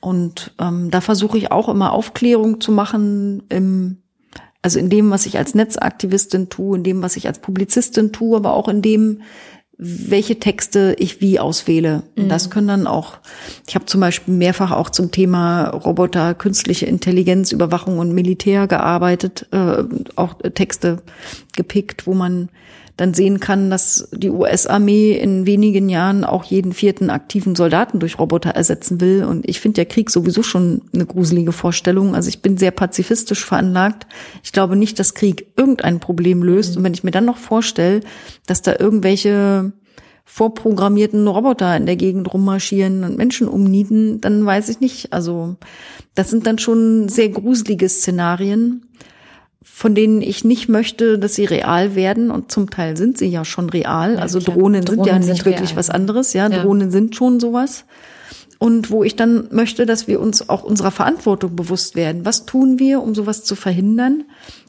Und 0.00 0.52
ähm, 0.58 0.90
da 0.90 1.02
versuche 1.02 1.36
ich 1.36 1.52
auch 1.52 1.68
immer 1.68 1.92
Aufklärung 1.92 2.62
zu 2.62 2.72
machen, 2.72 3.42
im, 3.50 3.98
also 4.62 4.78
in 4.78 4.88
dem, 4.88 5.10
was 5.10 5.26
ich 5.26 5.36
als 5.36 5.54
Netzaktivistin 5.54 6.48
tue, 6.48 6.78
in 6.78 6.82
dem, 6.82 7.02
was 7.02 7.16
ich 7.16 7.26
als 7.26 7.40
Publizistin 7.40 8.10
tue, 8.10 8.38
aber 8.38 8.54
auch 8.54 8.68
in 8.68 8.80
dem, 8.80 9.20
welche 9.76 10.38
Texte 10.38 10.94
ich 10.98 11.20
wie 11.20 11.40
auswähle. 11.40 12.04
Mhm. 12.16 12.28
Das 12.28 12.50
können 12.50 12.68
dann 12.68 12.86
auch, 12.86 13.18
ich 13.66 13.74
habe 13.74 13.86
zum 13.86 14.00
Beispiel 14.00 14.34
mehrfach 14.34 14.70
auch 14.70 14.90
zum 14.90 15.10
Thema 15.10 15.68
Roboter, 15.70 16.34
künstliche 16.34 16.86
Intelligenz, 16.86 17.52
Überwachung 17.52 17.98
und 17.98 18.12
Militär 18.12 18.66
gearbeitet, 18.66 19.46
äh, 19.50 19.82
auch 20.16 20.34
Texte 20.54 21.02
gepickt, 21.56 22.06
wo 22.06 22.14
man 22.14 22.48
dann 22.96 23.12
sehen 23.12 23.40
kann, 23.40 23.70
dass 23.70 24.08
die 24.12 24.30
US-Armee 24.30 25.12
in 25.12 25.46
wenigen 25.46 25.88
Jahren 25.88 26.22
auch 26.22 26.44
jeden 26.44 26.72
vierten 26.72 27.10
aktiven 27.10 27.56
Soldaten 27.56 27.98
durch 27.98 28.20
Roboter 28.20 28.50
ersetzen 28.50 29.00
will. 29.00 29.24
Und 29.24 29.48
ich 29.48 29.58
finde 29.58 29.80
ja 29.80 29.84
Krieg 29.84 30.10
sowieso 30.10 30.44
schon 30.44 30.82
eine 30.94 31.04
gruselige 31.04 31.50
Vorstellung. 31.50 32.14
Also 32.14 32.28
ich 32.28 32.40
bin 32.40 32.56
sehr 32.56 32.70
pazifistisch 32.70 33.44
veranlagt. 33.44 34.06
Ich 34.44 34.52
glaube 34.52 34.76
nicht, 34.76 35.00
dass 35.00 35.14
Krieg 35.14 35.46
irgendein 35.56 35.98
Problem 35.98 36.44
löst. 36.44 36.72
Mhm. 36.72 36.78
Und 36.78 36.84
wenn 36.84 36.94
ich 36.94 37.02
mir 37.02 37.10
dann 37.10 37.24
noch 37.24 37.38
vorstelle, 37.38 38.00
dass 38.46 38.62
da 38.62 38.76
irgendwelche 38.78 39.72
vorprogrammierten 40.24 41.26
Roboter 41.26 41.76
in 41.76 41.86
der 41.86 41.96
Gegend 41.96 42.32
rummarschieren 42.32 43.02
und 43.02 43.18
Menschen 43.18 43.48
umnieten, 43.48 44.20
dann 44.20 44.46
weiß 44.46 44.68
ich 44.68 44.78
nicht. 44.78 45.12
Also 45.12 45.56
das 46.14 46.30
sind 46.30 46.46
dann 46.46 46.58
schon 46.58 47.08
sehr 47.08 47.28
gruselige 47.28 47.88
Szenarien 47.88 48.86
von 49.76 49.96
denen 49.96 50.22
ich 50.22 50.44
nicht 50.44 50.68
möchte, 50.68 51.18
dass 51.18 51.34
sie 51.34 51.46
real 51.46 51.96
werden. 51.96 52.30
Und 52.30 52.52
zum 52.52 52.70
Teil 52.70 52.96
sind 52.96 53.18
sie 53.18 53.26
ja 53.26 53.44
schon 53.44 53.68
real. 53.68 54.14
Ja, 54.14 54.20
also. 54.20 54.38
Drohnen, 54.38 54.84
Drohnen 54.84 55.04
sind 55.04 55.06
ja 55.06 55.18
nicht 55.18 55.44
wirklich 55.44 55.70
real. 55.70 55.78
was 55.78 55.90
anderes. 55.90 56.32
Ja, 56.32 56.48
ja, 56.48 56.62
Drohnen 56.62 56.92
sind 56.92 57.16
schon 57.16 57.40
sowas. 57.40 57.84
Und 58.60 58.92
wo 58.92 59.02
ich 59.02 59.16
dann 59.16 59.48
möchte, 59.50 59.84
dass 59.84 60.06
wir 60.06 60.20
uns 60.20 60.48
auch 60.48 60.62
unserer 60.62 60.92
Verantwortung 60.92 61.56
bewusst 61.56 61.96
werden. 61.96 62.24
Was 62.24 62.46
tun 62.46 62.78
wir, 62.78 63.02
um 63.02 63.16
sowas 63.16 63.42
zu 63.42 63.56
verhindern? 63.56 64.22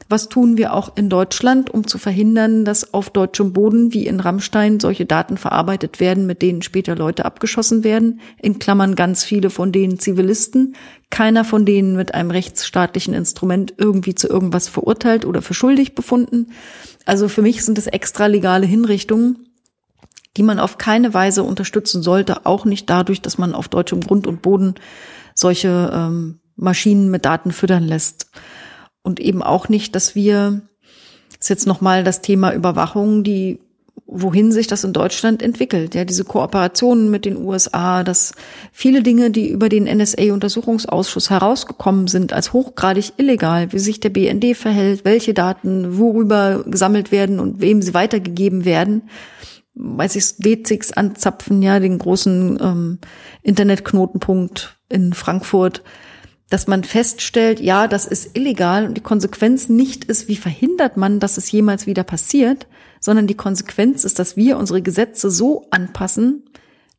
Was 0.08 0.28
tun 0.28 0.56
wir 0.56 0.72
auch 0.72 0.96
in 0.96 1.08
Deutschland, 1.08 1.68
um 1.68 1.86
zu 1.86 1.98
verhindern, 1.98 2.64
dass 2.64 2.94
auf 2.94 3.10
deutschem 3.10 3.52
Boden 3.52 3.92
wie 3.92 4.06
in 4.06 4.20
Rammstein 4.20 4.78
solche 4.78 5.04
Daten 5.04 5.36
verarbeitet 5.36 5.98
werden, 5.98 6.26
mit 6.26 6.42
denen 6.42 6.62
später 6.62 6.94
Leute 6.94 7.24
abgeschossen 7.24 7.82
werden? 7.82 8.20
In 8.40 8.60
Klammern 8.60 8.94
ganz 8.94 9.24
viele 9.24 9.50
von 9.50 9.72
denen 9.72 9.98
Zivilisten. 9.98 10.76
Keiner 11.10 11.44
von 11.44 11.66
denen 11.66 11.96
mit 11.96 12.14
einem 12.14 12.30
rechtsstaatlichen 12.30 13.14
Instrument 13.14 13.74
irgendwie 13.78 14.14
zu 14.14 14.28
irgendwas 14.28 14.68
verurteilt 14.68 15.24
oder 15.24 15.42
für 15.42 15.54
schuldig 15.54 15.96
befunden. 15.96 16.52
Also 17.04 17.28
für 17.28 17.42
mich 17.42 17.64
sind 17.64 17.76
es 17.76 17.88
extralegale 17.88 18.66
Hinrichtungen, 18.66 19.48
die 20.36 20.44
man 20.44 20.60
auf 20.60 20.78
keine 20.78 21.14
Weise 21.14 21.42
unterstützen 21.42 22.02
sollte, 22.02 22.46
auch 22.46 22.64
nicht 22.64 22.88
dadurch, 22.88 23.22
dass 23.22 23.38
man 23.38 23.54
auf 23.54 23.66
deutschem 23.66 24.02
Grund 24.02 24.28
und 24.28 24.40
Boden 24.40 24.74
solche 25.34 25.90
ähm, 25.92 26.38
Maschinen 26.54 27.10
mit 27.10 27.24
Daten 27.24 27.50
füttern 27.50 27.82
lässt 27.82 28.30
und 29.06 29.20
eben 29.20 29.42
auch 29.42 29.68
nicht, 29.68 29.94
dass 29.94 30.16
wir, 30.16 30.62
ist 31.38 31.48
jetzt 31.48 31.66
nochmal 31.66 32.02
das 32.02 32.22
Thema 32.22 32.52
Überwachung, 32.52 33.22
die 33.22 33.60
wohin 34.08 34.52
sich 34.52 34.66
das 34.66 34.84
in 34.84 34.92
Deutschland 34.92 35.42
entwickelt. 35.42 35.94
Ja, 35.94 36.04
diese 36.04 36.24
Kooperationen 36.24 37.10
mit 37.10 37.24
den 37.24 37.36
USA, 37.36 38.02
dass 38.02 38.32
viele 38.72 39.02
Dinge, 39.02 39.30
die 39.30 39.48
über 39.48 39.68
den 39.68 39.84
NSA-Untersuchungsausschuss 39.84 41.30
herausgekommen 41.30 42.08
sind, 42.08 42.32
als 42.32 42.52
hochgradig 42.52 43.12
illegal, 43.16 43.72
wie 43.72 43.78
sich 43.78 44.00
der 44.00 44.10
BND 44.10 44.56
verhält, 44.56 45.04
welche 45.04 45.34
Daten 45.34 45.98
worüber 45.98 46.64
gesammelt 46.66 47.10
werden 47.12 47.40
und 47.40 47.60
wem 47.60 47.82
sie 47.82 47.94
weitergegeben 47.94 48.64
werden, 48.64 49.02
weiß 49.74 50.16
ich, 50.16 50.24
D6 50.24 50.94
anzapfen, 50.94 51.62
ja, 51.62 51.78
den 51.78 51.98
großen 51.98 52.58
ähm, 52.60 52.98
Internetknotenpunkt 53.42 54.78
in 54.88 55.12
Frankfurt, 55.14 55.82
dass 56.48 56.68
man 56.68 56.84
feststellt, 56.84 57.60
ja, 57.60 57.88
das 57.88 58.06
ist 58.06 58.36
illegal 58.36 58.86
und 58.86 58.94
die 58.94 59.02
Konsequenz 59.02 59.68
nicht 59.68 60.04
ist, 60.04 60.28
wie 60.28 60.36
verhindert 60.36 60.96
man, 60.96 61.18
dass 61.18 61.38
es 61.38 61.50
jemals 61.50 61.86
wieder 61.86 62.04
passiert, 62.04 62.66
sondern 63.00 63.26
die 63.26 63.34
Konsequenz 63.34 64.04
ist, 64.04 64.18
dass 64.18 64.36
wir 64.36 64.56
unsere 64.56 64.82
Gesetze 64.82 65.30
so 65.30 65.66
anpassen, 65.70 66.44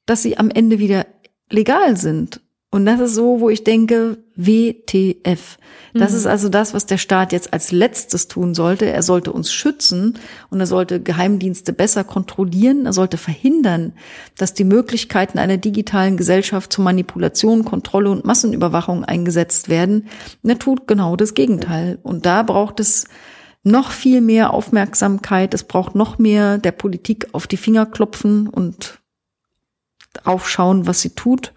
dass 0.06 0.22
sie 0.22 0.38
am 0.38 0.50
Ende 0.50 0.80
wieder 0.80 1.06
legal 1.50 1.96
sind. 1.98 2.42
Und 2.70 2.86
das 2.86 3.00
ist 3.00 3.16
so, 3.16 3.40
wo 3.40 3.50
ich 3.50 3.64
denke, 3.64 4.18
WTF. 4.36 5.58
Das 5.94 6.12
mhm. 6.12 6.18
ist 6.18 6.26
also 6.28 6.50
das, 6.50 6.74
was 6.74 6.86
der 6.86 6.98
Staat 6.98 7.32
jetzt 7.32 7.54
als 7.54 7.72
letztes 7.72 8.28
tun 8.28 8.54
sollte. 8.54 8.86
Er 8.86 9.04
sollte 9.04 9.32
uns 9.32 9.54
schützen 9.54 10.20
und 10.50 10.60
er 10.60 10.68
sollte 10.68 11.02
Geheimdienste 11.02 11.72
besser 11.72 12.04
kontrollieren. 12.04 12.86
Er 12.86 12.92
sollte 12.92 13.18
verhindern, 13.18 13.94
dass 14.38 14.54
die 14.54 14.66
Möglichkeiten 14.66 15.40
einer 15.40 15.56
digitalen 15.56 16.18
Gesellschaft 16.18 16.74
zur 16.74 16.84
Manipulation, 16.84 17.64
Kontrolle 17.64 18.12
und 18.12 18.26
Massenüberwachung 18.26 19.06
eingesetzt 19.06 19.70
werden. 19.70 20.08
Und 20.44 20.50
er 20.50 20.60
tut 20.60 20.88
genau 20.88 21.16
das 21.16 21.36
Gegenteil. 21.36 22.00
Und 22.04 22.26
da 22.26 22.44
braucht 22.44 22.82
es 22.82 23.06
noch 23.64 23.92
viel 23.92 24.20
mehr 24.20 24.54
Aufmerksamkeit. 24.54 25.54
Es 25.54 25.64
braucht 25.64 25.96
noch 25.96 26.20
mehr 26.20 26.58
der 26.58 26.74
Politik 26.74 27.30
auf 27.32 27.48
die 27.48 27.58
Finger 27.58 27.86
klopfen 27.86 28.50
und 28.50 29.00
aufschauen, 30.26 30.88
was 30.88 31.02
sie 31.02 31.12
tut. 31.12 31.54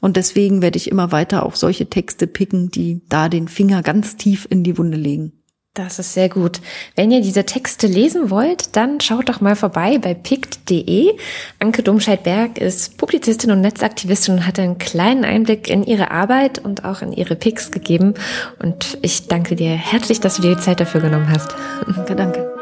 Und 0.00 0.16
deswegen 0.16 0.60
werde 0.60 0.76
ich 0.76 0.90
immer 0.90 1.12
weiter 1.12 1.46
auch 1.46 1.56
solche 1.56 1.88
Texte 1.88 2.26
picken, 2.26 2.70
die 2.70 3.00
da 3.08 3.28
den 3.28 3.48
Finger 3.48 3.82
ganz 3.82 4.16
tief 4.16 4.46
in 4.50 4.62
die 4.62 4.76
Wunde 4.76 4.98
legen. 4.98 5.32
Das 5.74 5.98
ist 5.98 6.14
sehr 6.14 6.28
gut. 6.28 6.60
Wenn 6.94 7.10
ihr 7.10 7.20
diese 7.20 7.44
Texte 7.44 7.88
lesen 7.88 8.30
wollt, 8.30 8.76
dann 8.76 9.00
schaut 9.00 9.28
doch 9.28 9.40
mal 9.40 9.56
vorbei 9.56 9.98
bei 9.98 10.14
pict.de. 10.14 11.16
Anke 11.58 11.82
Domscheit-Berg 11.82 12.58
ist 12.58 12.96
Publizistin 12.96 13.50
und 13.50 13.60
Netzaktivistin 13.60 14.34
und 14.34 14.46
hat 14.46 14.60
einen 14.60 14.78
kleinen 14.78 15.24
Einblick 15.24 15.68
in 15.68 15.82
ihre 15.82 16.12
Arbeit 16.12 16.60
und 16.60 16.84
auch 16.84 17.02
in 17.02 17.12
ihre 17.12 17.34
Picks 17.34 17.72
gegeben. 17.72 18.14
Und 18.60 18.98
ich 19.02 19.26
danke 19.26 19.56
dir 19.56 19.70
herzlich, 19.70 20.20
dass 20.20 20.36
du 20.36 20.42
dir 20.42 20.54
die 20.54 20.62
Zeit 20.62 20.78
dafür 20.78 21.00
genommen 21.00 21.28
hast. 21.28 21.56
Danke, 21.86 22.14
danke. 22.14 22.53